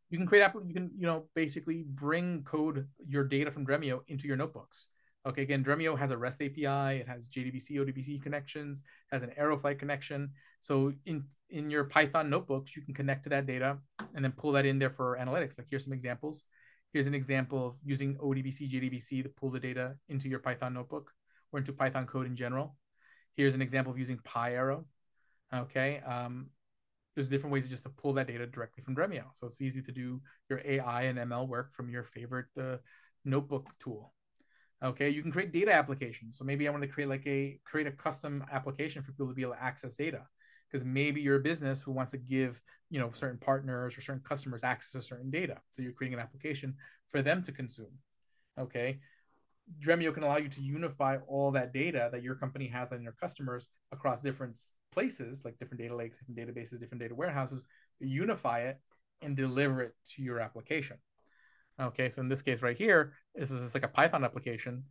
[0.09, 0.55] You can create app.
[0.65, 4.87] You can you know basically bring code your data from Dremio into your notebooks.
[5.25, 6.99] Okay, again, Dremio has a REST API.
[6.99, 8.81] It has JDBC, ODBC connections.
[9.11, 10.31] Has an Arrow Flight connection.
[10.61, 13.77] So in in your Python notebooks, you can connect to that data
[14.15, 15.57] and then pull that in there for analytics.
[15.57, 16.45] Like here's some examples.
[16.93, 21.11] Here's an example of using ODBC, JDBC to pull the data into your Python notebook
[21.51, 22.75] or into Python code in general.
[23.35, 24.83] Here's an example of using PyArrow
[25.53, 26.01] Okay.
[26.05, 26.47] Um,
[27.13, 29.25] there's different ways just to pull that data directly from Dremio.
[29.33, 32.77] So it's easy to do your AI and ML work from your favorite uh,
[33.25, 34.13] notebook tool.
[34.83, 36.37] Okay, you can create data applications.
[36.37, 39.33] So maybe I want to create like a create a custom application for people to
[39.33, 40.21] be able to access data.
[40.71, 44.21] Because maybe you're a business who wants to give you know certain partners or certain
[44.21, 45.57] customers access to certain data.
[45.69, 46.75] So you're creating an application
[47.09, 47.97] for them to consume.
[48.59, 48.99] Okay.
[49.79, 53.13] Dremio can allow you to unify all that data that your company has on your
[53.13, 54.59] customers across different
[54.91, 57.63] places, like different data lakes, different databases, different data warehouses,
[57.99, 58.79] unify it
[59.21, 60.97] and deliver it to your application.
[61.79, 64.83] Okay, so in this case right here, this is just like a Python application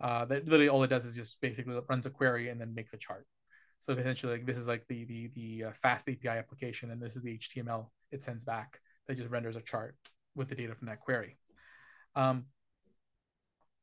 [0.00, 2.94] uh, that literally all it does is just basically runs a query and then makes
[2.94, 3.26] a chart.
[3.80, 7.22] So essentially, like, this is like the the the uh, FastAPI application, and this is
[7.22, 9.96] the HTML it sends back that just renders a chart
[10.34, 11.36] with the data from that query.
[12.16, 12.46] Um,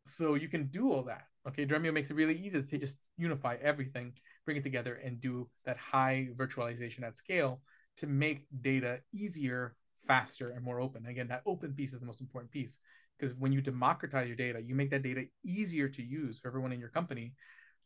[0.06, 1.28] so you can do all that.
[1.48, 4.14] Okay, Dremio makes it really easy to just unify everything,
[4.46, 7.62] bring it together, and do that high virtualization at scale
[7.98, 9.76] to make data easier,
[10.08, 11.06] faster, and more open.
[11.06, 12.78] Again, that open piece is the most important piece
[13.18, 16.72] because when you democratize your data, you make that data easier to use for everyone
[16.72, 17.34] in your company.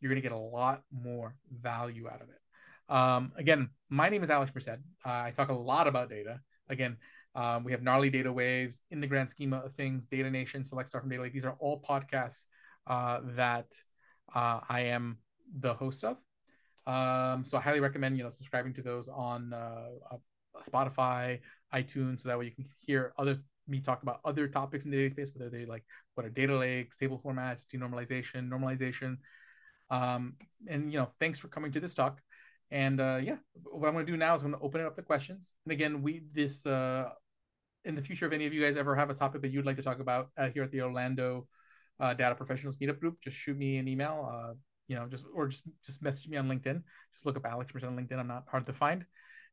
[0.00, 2.94] You're going to get a lot more value out of it.
[2.94, 4.68] Um, again, my name is Alex Merced.
[4.68, 6.40] Uh, I talk a lot about data.
[6.68, 6.96] Again,
[7.34, 10.88] um, we have gnarly data waves in the grand schema of things, Data Nation, Select
[10.88, 11.32] Star from Data Lake.
[11.32, 12.46] These are all podcasts
[12.86, 13.72] uh, that
[14.34, 15.18] uh, I am
[15.58, 16.16] the host of.
[16.86, 20.16] Um, so I highly recommend you know subscribing to those on uh, uh,
[20.68, 21.40] Spotify,
[21.72, 23.36] iTunes, so that way you can hear other
[23.68, 25.84] me talk about other topics in the data space, whether they like
[26.14, 29.16] what are data lakes, table formats, denormalization, normalization.
[29.90, 30.34] Um,
[30.68, 32.20] and you know, thanks for coming to this talk.
[32.70, 34.86] And uh, yeah, what I'm going to do now is I'm going to open it
[34.86, 35.52] up to questions.
[35.64, 37.10] And again, we this uh,
[37.84, 39.76] in the future, if any of you guys ever have a topic that you'd like
[39.76, 41.46] to talk about uh, here at the Orlando
[41.98, 44.28] uh, Data Professionals Meetup Group, just shoot me an email.
[44.32, 44.54] Uh,
[44.86, 46.82] you know, just or just just message me on LinkedIn.
[47.12, 48.18] Just look up Alex Merced on LinkedIn.
[48.18, 49.04] I'm not hard to find,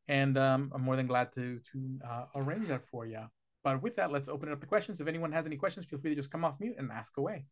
[0.07, 3.21] and um, I'm more than glad to to uh, arrange that for you.
[3.63, 5.01] But with that, let's open it up to questions.
[5.01, 7.45] If anyone has any questions, feel free to just come off mute and ask away.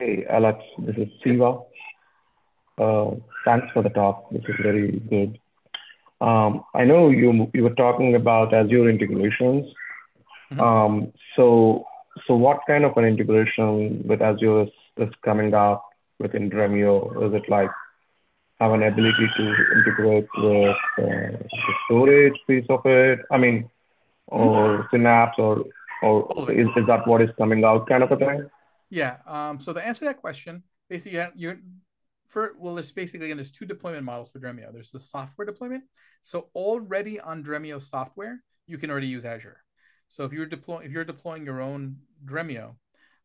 [0.00, 1.58] Hey, Alex, this is Siva.
[2.78, 4.30] Uh, thanks for the talk.
[4.30, 5.40] This is very good.
[6.20, 9.66] Um, I know you you were talking about Azure integrations.
[10.52, 10.60] Mm-hmm.
[10.60, 11.84] Um, so
[12.28, 14.68] so what kind of an integration with Azure is,
[14.98, 15.84] is coming up
[16.20, 17.26] within Dremio?
[17.26, 17.70] Is it like
[18.60, 23.18] have an ability to integrate with uh, the storage piece of it?
[23.32, 23.68] I mean,
[24.28, 24.86] or mm-hmm.
[24.92, 25.64] Synapse, or
[26.04, 28.48] or is, is that what is coming out kind of a thing?
[28.90, 29.16] Yeah.
[29.26, 31.58] Um, so to answer that question, basically, you're
[32.28, 34.72] for well, there's basically again, there's two deployment models for Dremio.
[34.72, 35.84] There's the software deployment.
[36.22, 39.62] So already on Dremio software, you can already use Azure.
[40.08, 42.76] So if you're deploying if you're deploying your own Dremio,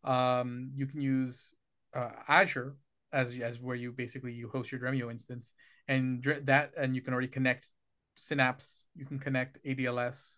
[0.04, 1.54] um, you can use
[1.94, 2.76] uh, Azure
[3.12, 5.54] as as where you basically you host your Dremio instance,
[5.88, 7.70] and that and you can already connect
[8.16, 8.86] Synapse.
[8.96, 10.38] You can connect ADLS.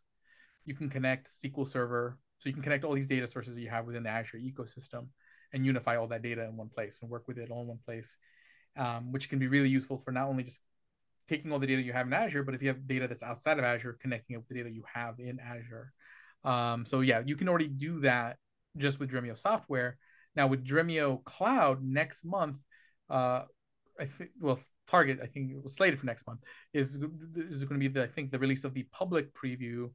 [0.65, 2.17] You can connect SQL Server.
[2.39, 5.07] So you can connect all these data sources that you have within the Azure ecosystem
[5.53, 7.79] and unify all that data in one place and work with it all in one
[7.85, 8.17] place,
[8.77, 10.59] um, which can be really useful for not only just
[11.27, 13.57] taking all the data you have in Azure, but if you have data that's outside
[13.57, 15.91] of Azure, connecting it with the data you have in Azure.
[16.43, 18.37] Um, so yeah, you can already do that
[18.77, 19.97] just with Dremio software.
[20.35, 22.59] Now with Dremio Cloud next month,
[23.09, 23.43] uh,
[23.99, 26.41] I think well target I think it was slated for next month
[26.73, 29.91] is is going to be the I think the release of the public preview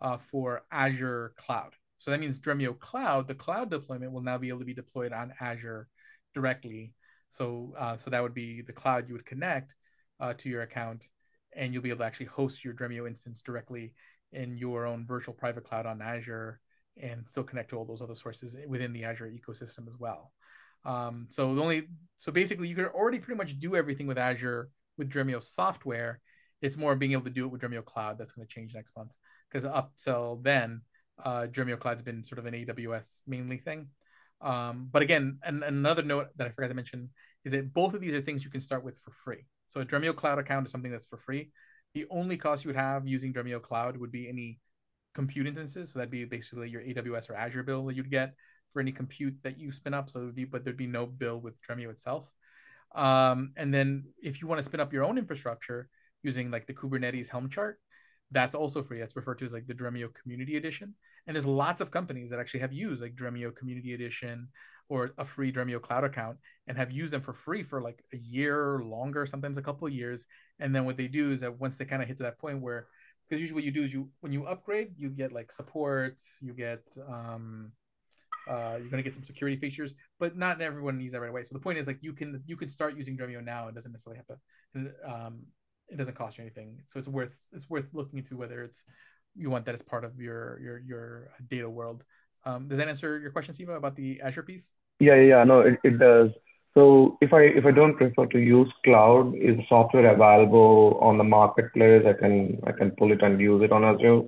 [0.00, 1.74] uh, for Azure Cloud.
[2.02, 5.12] So that means Dremio Cloud, the cloud deployment will now be able to be deployed
[5.12, 5.86] on Azure
[6.34, 6.94] directly.
[7.28, 9.76] So uh, so that would be the cloud you would connect
[10.18, 11.06] uh, to your account,
[11.54, 13.94] and you'll be able to actually host your Dremio instance directly
[14.32, 16.58] in your own virtual private cloud on Azure,
[17.00, 20.32] and still connect to all those other sources within the Azure ecosystem as well.
[20.84, 24.70] Um, so the only so basically you can already pretty much do everything with Azure
[24.98, 26.20] with Dremio software.
[26.60, 28.96] It's more being able to do it with Dremio Cloud that's going to change next
[28.96, 29.12] month
[29.48, 30.80] because up till then,
[31.22, 33.88] uh, Dremio Cloud's been sort of an AWS mainly thing.
[34.40, 37.10] Um, but again, and, and, another note that I forgot to mention
[37.44, 39.46] is that both of these are things you can start with for free.
[39.68, 41.52] So a Dremio Cloud account is something that's for free.
[41.94, 44.58] The only cost you would have using Dremio Cloud would be any
[45.14, 45.92] compute instances.
[45.92, 48.34] So that'd be basically your AWS or Azure bill that you'd get
[48.72, 50.10] for any compute that you spin up.
[50.10, 52.32] So it would be, but there'd be no bill with Dremio itself.
[52.94, 55.88] Um, and then if you want to spin up your own infrastructure
[56.22, 57.78] using like the Kubernetes Helm chart,
[58.32, 58.98] that's also free.
[58.98, 60.94] That's referred to as like the Dremio Community Edition.
[61.26, 64.48] And there's lots of companies that actually have used like Dremio Community Edition
[64.88, 68.16] or a free Dremio Cloud account and have used them for free for like a
[68.16, 70.26] year longer, sometimes a couple of years.
[70.58, 72.60] And then what they do is that once they kind of hit to that point
[72.60, 72.88] where,
[73.28, 76.52] because usually what you do is you when you upgrade, you get like support, you
[76.52, 77.72] get um,
[78.48, 81.42] uh, you're going to get some security features, but not everyone needs that right away.
[81.42, 83.68] So the point is like you can you can start using Dremio now.
[83.68, 85.10] It doesn't necessarily have to.
[85.10, 85.42] Um,
[85.92, 88.84] it doesn't cost you anything, so it's worth it's worth looking into whether it's
[89.36, 92.04] you want that as part of your your your data world.
[92.44, 94.72] Um, does that answer your question, Siva, about the Azure piece?
[94.98, 96.30] Yeah, yeah, no, it, it does.
[96.74, 101.24] So if I if I don't prefer to use cloud, is software available on the
[101.24, 102.04] marketplace?
[102.06, 104.22] I can I can pull it and use it on Azure.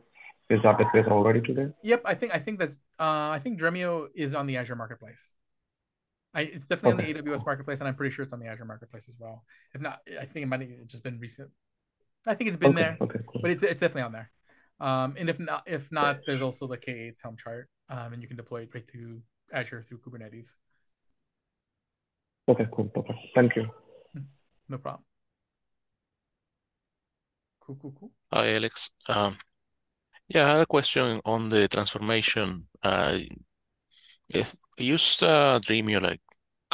[0.50, 1.68] Is that the case already today?
[1.82, 5.32] Yep, I think I think that's uh, I think Dremio is on the Azure marketplace.
[6.35, 7.18] I, it's definitely okay.
[7.18, 9.45] on the AWS marketplace, and I'm pretty sure it's on the Azure marketplace as well.
[9.72, 11.51] If not, I think it might have just been recent.
[12.26, 13.43] I think it's been okay, there, okay, cool.
[13.43, 14.30] but it's it's definitely on there.
[14.80, 18.28] Um, and if not, if not, there's also the K8 Helm chart, um, and you
[18.28, 19.20] can deploy it right through
[19.53, 20.55] Azure through Kubernetes.
[22.49, 23.18] Okay, cool, perfect.
[23.35, 23.66] Thank you.
[24.12, 24.22] Hmm,
[24.68, 25.05] no problem.
[27.61, 28.12] Cool, cool, cool.
[28.32, 28.91] Hi, Alex.
[29.09, 29.39] Um,
[30.28, 32.66] yeah, I had a question on the transformation.
[32.82, 33.18] Uh,
[34.28, 36.24] if I used uh, Dremio like a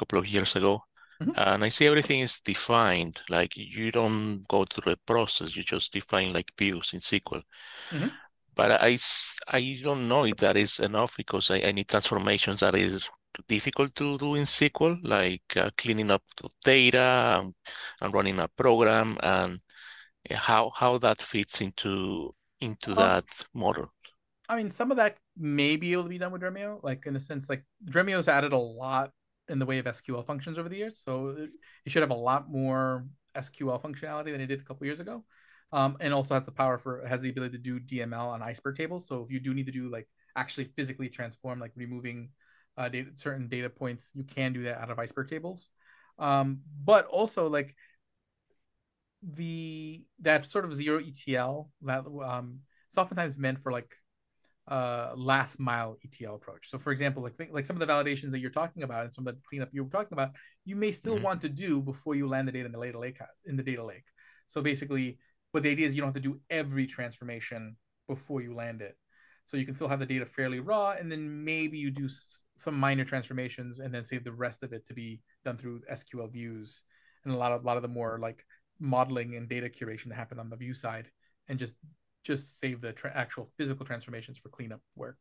[0.00, 0.82] couple of years ago,
[1.22, 1.32] mm-hmm.
[1.36, 3.20] and I see everything is defined.
[3.28, 7.42] Like you don't go through the process; you just define like views in SQL.
[7.90, 8.08] Mm-hmm.
[8.54, 8.98] But I,
[9.48, 13.08] I don't know if that is enough because I, I need transformations that is
[13.48, 16.22] difficult to do in SQL, like uh, cleaning up
[16.64, 17.54] data and,
[18.00, 19.60] and, running a program, and
[20.32, 23.24] how how that fits into into um, that
[23.54, 23.92] model.
[24.48, 27.16] I mean, some of that may be able to be done with Dremio, like in
[27.16, 29.12] a sense, like Dremio's added a lot
[29.50, 31.50] in the way of SQL functions over the years, so it,
[31.90, 35.24] should have a lot more SQL functionality than it did a couple years ago.
[35.72, 38.76] Um, and also has the power for has the ability to do DML on iceberg
[38.76, 39.06] tables.
[39.06, 42.30] So if you do need to do like actually physically transform, like removing
[42.76, 45.68] uh, data, certain data points, you can do that out of iceberg tables.
[46.18, 47.76] Um, but also like
[49.22, 53.94] the that sort of zero ETL that um, it's oftentimes meant for like
[54.70, 56.70] uh, last mile ETL approach.
[56.70, 59.26] So, for example, like like some of the validations that you're talking about and some
[59.26, 60.30] of the cleanup you were talking about,
[60.64, 61.24] you may still mm-hmm.
[61.24, 63.84] want to do before you land the data in the data lake in the data
[63.84, 64.04] lake.
[64.46, 65.18] So basically,
[65.52, 67.76] but the idea is you don't have to do every transformation
[68.08, 68.96] before you land it.
[69.44, 72.44] So you can still have the data fairly raw, and then maybe you do s-
[72.56, 76.30] some minor transformations, and then save the rest of it to be done through SQL
[76.30, 76.82] views,
[77.24, 78.44] and a lot of a lot of the more like
[78.78, 81.10] modeling and data curation that happen on the view side,
[81.48, 81.74] and just
[82.22, 85.18] just save the tra- actual physical transformations for cleanup work.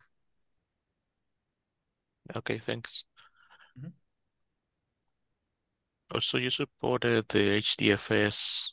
[2.35, 3.05] Okay, thanks.
[3.77, 3.89] Mm-hmm.
[6.13, 8.69] Also, you supported the HDFS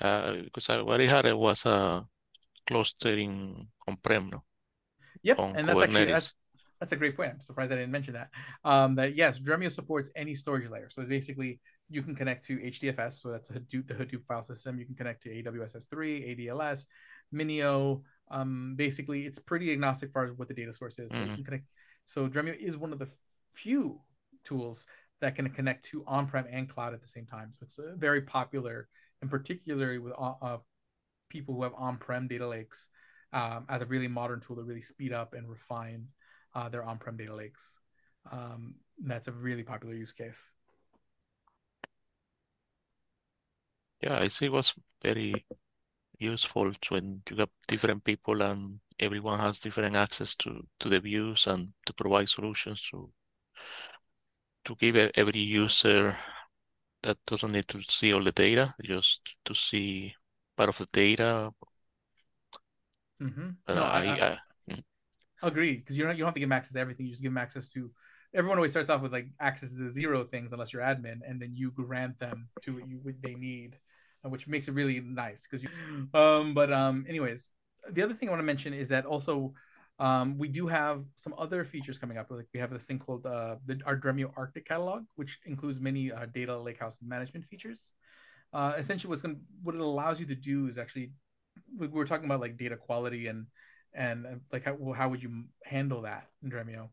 [0.00, 2.06] uh, because I, what I had was a
[2.66, 4.44] clustering on-prem, no?
[5.22, 6.32] Yep, on and that's actually that's,
[6.80, 7.32] that's a great point.
[7.32, 8.28] I'm surprised I didn't mention that.
[8.64, 10.88] Um, that yes, Dremio supports any storage layer.
[10.88, 11.60] So it's basically
[11.90, 14.78] you can connect to HDFS, so that's Hadoop, the Hadoop file system.
[14.78, 16.86] You can connect to AWS S3, ADLS,
[17.32, 18.02] Minio.
[18.30, 21.10] Um, basically, it's pretty agnostic as far as what the data source is.
[21.10, 21.42] So mm-hmm.
[21.42, 21.64] connect.
[22.04, 23.08] So Dremio is one of the
[23.52, 24.00] few
[24.44, 24.86] tools
[25.20, 27.52] that can connect to on-prem and cloud at the same time.
[27.52, 28.88] So it's uh, very popular,
[29.20, 30.58] and particularly with uh, uh,
[31.28, 32.88] people who have on-prem data lakes
[33.32, 36.06] um, as a really modern tool to really speed up and refine
[36.54, 37.80] uh, their on-prem data lakes.
[38.30, 38.74] Um,
[39.04, 40.50] that's a really popular use case.
[44.02, 45.44] Yeah, I see was very
[46.18, 51.46] useful when you have different people and everyone has different access to, to the views
[51.46, 53.10] and to provide solutions to
[54.64, 56.14] to give every user
[57.02, 60.14] that doesn't need to see all the data, just to see
[60.56, 61.50] part of the data.
[63.22, 63.48] Mm-hmm.
[63.68, 64.38] no, I, I,
[65.42, 67.06] I agree because you don't you don't have to give them access to everything.
[67.06, 67.90] You just give them access to.
[68.34, 71.40] Everyone always starts off with like access to the zero things unless you're admin, and
[71.40, 73.78] then you grant them to what you what they need,
[74.30, 75.68] which makes it really nice because you.
[76.14, 77.50] Um, but um, anyways,
[77.90, 79.54] the other thing I want to mention is that also
[79.98, 82.30] um, we do have some other features coming up.
[82.30, 86.12] Like we have this thing called uh, the our Dremio Arctic catalog, which includes many
[86.12, 87.92] uh, data lakehouse management features.
[88.52, 91.12] Uh, essentially, what's going what it allows you to do is actually
[91.76, 93.46] we were talking about like data quality and
[93.94, 96.88] and like how, well, how would you handle that in Dremio?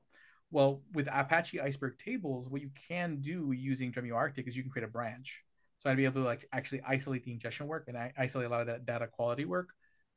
[0.52, 4.72] Well, with Apache Iceberg tables, what you can do using Dremio Arctic is you can
[4.72, 5.44] create a branch.
[5.86, 8.62] So I'd be able to like actually isolate the ingestion work and isolate a lot
[8.62, 9.70] of that data quality work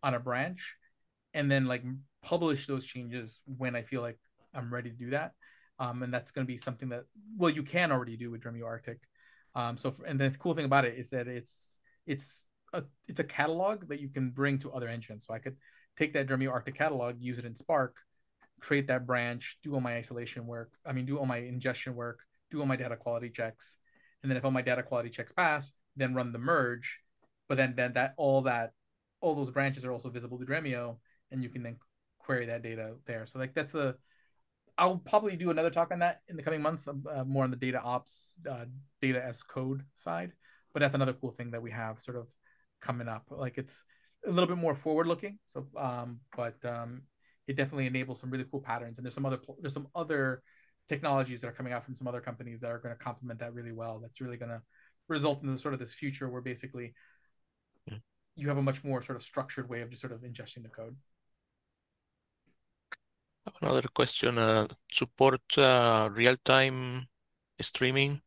[0.03, 0.77] on a branch,
[1.35, 1.85] and then like
[2.23, 4.19] publish those changes when I feel like
[4.55, 5.33] I'm ready to do that.
[5.79, 7.05] Um, and that's going to be something that
[7.37, 9.01] well you can already do with Dremio Arctic.
[9.55, 13.21] Um, so for, and the cool thing about it is that it's it's a it's
[13.21, 15.27] a catalog that you can bring to other engines.
[15.27, 15.57] So I could
[15.99, 17.95] take that Dremio Arctic catalog, use it in Spark,
[18.63, 20.71] create that branch, do all my isolation work.
[20.87, 23.77] I mean, do all my ingestion work, do all my data quality checks,
[24.23, 27.01] and then if all my data quality checks pass, then run the merge.
[27.49, 28.73] But then then that all that
[29.21, 30.97] all those branches are also visible to Dremio,
[31.31, 31.77] and you can then
[32.19, 33.27] query that data there.
[33.27, 33.97] So like that's a
[34.77, 37.57] I'll probably do another talk on that in the coming months, uh, more on the
[37.57, 38.67] data ops, uh,
[39.01, 40.33] data as code side.
[40.73, 42.33] But that's another cool thing that we have sort of
[42.81, 43.25] coming up.
[43.29, 43.85] Like it's
[44.25, 45.39] a little bit more forward looking.
[45.47, 47.03] So, um, but um,
[47.49, 48.99] it definitely enables some really cool patterns.
[48.99, 50.43] And there's some other there's some other
[50.89, 53.55] technologies that are coming out from some other companies that are going to complement that
[53.55, 53.99] really well.
[53.99, 54.63] That's really going to
[55.09, 56.95] result in the sort of this future where basically
[58.37, 60.69] you have a much more sort of structured way of just sort of ingesting the
[60.69, 60.97] code.
[63.61, 67.07] Another question, uh, support uh, real-time
[67.61, 68.21] streaming?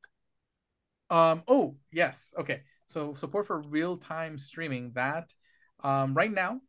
[1.09, 2.33] Um, oh, yes.
[2.37, 2.61] Okay.
[2.85, 5.33] So support for real-time streaming that
[5.83, 6.59] um, right now,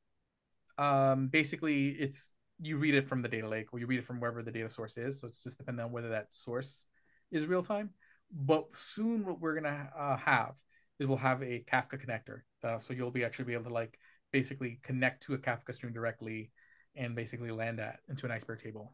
[0.79, 2.33] um, basically it's
[2.63, 4.69] you read it from the data lake or you read it from wherever the data
[4.69, 5.21] source is.
[5.21, 6.87] So it's just depending on whether that source
[7.31, 7.91] is real time.
[8.33, 10.55] But soon what we're gonna uh, have
[10.99, 12.43] is we'll have a Kafka connector.
[12.63, 13.99] Uh, so you'll be actually be able to like
[14.33, 16.51] basically connect to a Kafka stream directly
[16.95, 18.93] and basically land that into an iceberg table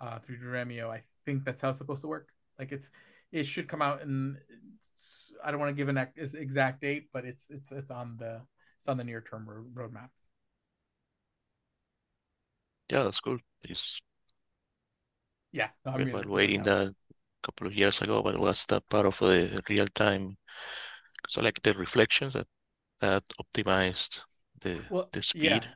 [0.00, 0.90] uh, through Dremio.
[0.90, 2.28] I think that's how it's supposed to work.
[2.58, 2.90] Like it's
[3.32, 4.36] it should come out and
[5.42, 8.42] I don't want to give an exact date, but it's it's it's on the
[8.78, 10.10] it's on the near term roadmap.
[12.90, 13.38] Yeah, that's cool.
[13.62, 14.00] It's
[15.52, 16.94] yeah, no, we were waiting that a
[17.42, 20.36] couple of years ago, but it was that part of the real time
[21.28, 22.46] selected reflections that
[23.00, 24.20] that optimized
[24.60, 25.64] the well, the speed.
[25.64, 25.70] Yeah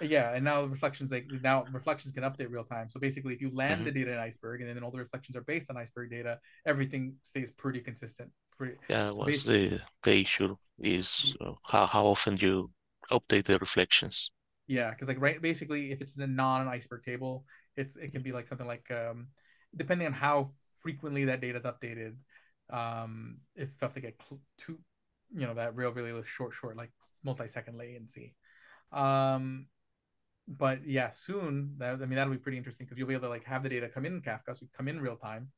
[0.00, 2.88] yeah, and now reflections like now reflections can update real time.
[2.88, 3.84] So basically, if you land mm-hmm.
[3.84, 7.14] the data in Iceberg and then all the reflections are based on Iceberg data, everything
[7.22, 8.30] stays pretty consistent.
[8.56, 12.70] Pretty, yeah, so what's the the issue is uh, how how often you
[13.10, 14.30] update the reflections.
[14.70, 17.44] Yeah, because like right, basically, if it's a non-iceberg table,
[17.76, 19.26] it's it can be like something like um,
[19.74, 22.14] depending on how frequently that data is updated,
[22.72, 24.78] um, it's tough to get cl- to
[25.34, 26.92] you know that real really short short like
[27.24, 28.36] multi-second latency.
[28.92, 29.66] Um,
[30.46, 33.30] but yeah, soon that I mean that'll be pretty interesting because you'll be able to
[33.30, 35.48] like have the data come in, in Kafka, so come in real time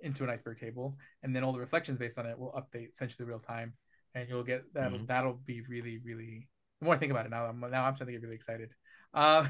[0.00, 3.26] into an iceberg table, and then all the reflections based on it will update essentially
[3.26, 3.72] real time,
[4.14, 4.92] and you'll get that.
[4.92, 5.06] Mm-hmm.
[5.06, 6.50] That'll be really, really.
[6.80, 8.70] The more I think about it now, I'm, now I'm starting to get really excited.
[9.12, 9.46] Uh,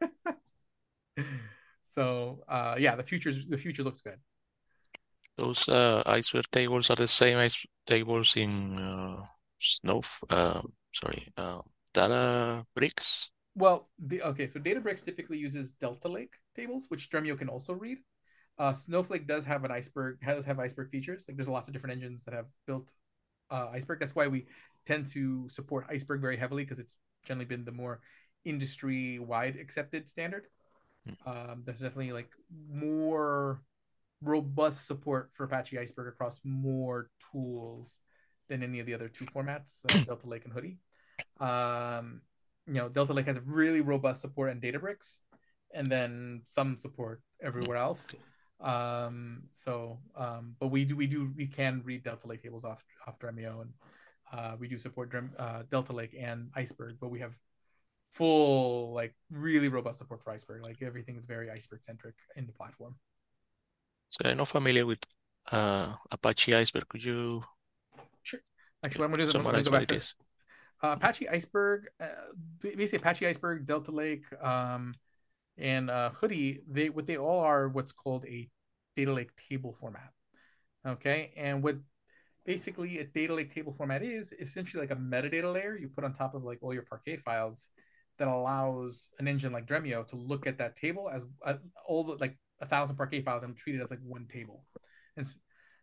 [1.86, 4.18] so uh, yeah, the future's the future looks good.
[5.36, 9.24] Those uh, iceberg tables are the same ice tables in uh,
[9.58, 10.02] Snow.
[10.28, 10.62] Uh,
[10.92, 11.60] sorry, uh,
[11.94, 13.30] Databricks.
[13.54, 17.98] Well, the okay, so Databricks typically uses Delta Lake tables, which Dremio can also read.
[18.58, 21.24] Uh, Snowflake does have an iceberg, has have iceberg features.
[21.26, 22.90] Like there's lots of different engines that have built
[23.50, 24.00] uh, iceberg.
[24.00, 24.46] That's why we
[24.86, 28.00] tend to support iceberg very heavily because it's generally been the more
[28.44, 30.46] industry-wide accepted standard.
[31.06, 31.30] Hmm.
[31.30, 32.30] Um, there's definitely like
[32.70, 33.62] more
[34.22, 37.98] robust support for Apache Iceberg across more tools
[38.48, 40.76] than any of the other two formats, uh, Delta Lake and Hudi
[41.44, 42.20] Um,
[42.70, 45.20] you know delta lake has really robust support in databricks
[45.74, 48.08] and then some support everywhere else
[48.60, 52.84] um so um but we do we do we can read delta lake tables off
[53.06, 53.70] off dremio and
[54.32, 57.34] uh we do support uh, delta lake and iceberg but we have
[58.10, 60.62] full like really robust support for iceberg.
[60.62, 62.96] Like everything is very iceberg centric in the platform.
[64.08, 64.98] So i'm not familiar with
[65.52, 66.88] uh apache iceberg.
[66.88, 67.44] Could you
[68.22, 68.40] sure.
[68.84, 70.00] Actually what i'm gonna do is i'm gonna go back to,
[70.82, 72.06] uh, Apache Iceberg, uh,
[72.60, 74.94] basically Apache Iceberg, Delta Lake, um,
[75.58, 78.48] and uh, Hudi, they what they all are what's called a
[78.96, 80.10] data lake table format.
[80.86, 81.76] Okay, and what
[82.44, 86.12] basically a data lake table format is essentially like a metadata layer you put on
[86.12, 87.68] top of like all your Parquet files
[88.18, 91.54] that allows an engine like Dremio to look at that table as uh,
[91.86, 94.64] all the like a thousand Parquet files and treat it as like one table,
[95.16, 95.26] and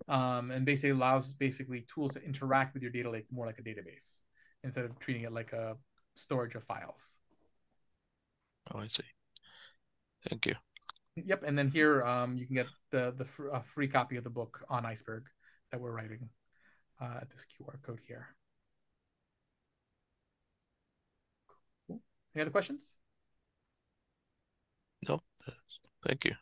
[0.08, 3.64] um, and basically allows basically tools to interact with your data lake more like a
[3.64, 4.20] database
[4.64, 5.76] instead of treating it like a
[6.16, 7.18] storage of files.
[8.74, 9.04] Oh, I see.
[10.30, 10.56] Thank you.
[11.16, 14.24] Yep, and then here um, you can get the the fr- a free copy of
[14.24, 15.26] the book on Iceberg
[15.72, 16.30] that we're writing
[17.02, 18.28] uh, at this QR code here.
[21.88, 22.02] Cool.
[22.36, 22.96] Any other questions?
[25.08, 25.22] No,
[26.06, 26.34] thank you.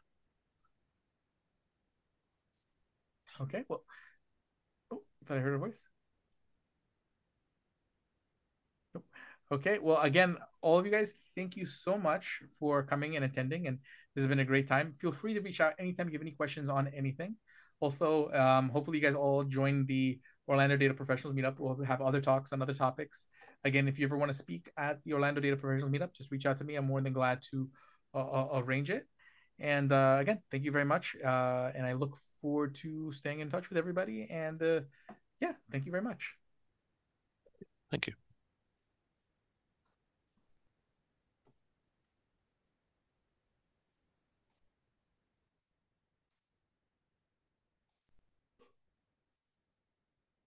[3.42, 3.84] Okay, well,
[4.92, 5.80] oh, thought I heard a voice.
[8.94, 9.06] Nope.
[9.52, 13.68] Okay, well, again, all of you guys, thank you so much for coming and attending,
[13.68, 13.80] and
[14.16, 14.94] this has been a great time.
[15.00, 17.36] Feel free to reach out anytime you have any questions on anything.
[17.82, 21.60] Also, um, hopefully, you guys all join the Orlando Data Professionals Meetup.
[21.60, 23.28] We'll have other talks on other topics.
[23.64, 26.46] Again, if you ever want to speak at the Orlando Data Professionals Meetup, just reach
[26.46, 26.76] out to me.
[26.76, 27.70] I'm more than glad to
[28.14, 29.08] uh, uh arrange it.
[29.60, 31.16] And uh, again, thank you very much.
[31.24, 34.28] Uh, and I look forward to staying in touch with everybody.
[34.30, 34.82] And uh,
[35.40, 36.36] yeah, thank you very much.
[37.92, 38.25] Thank you.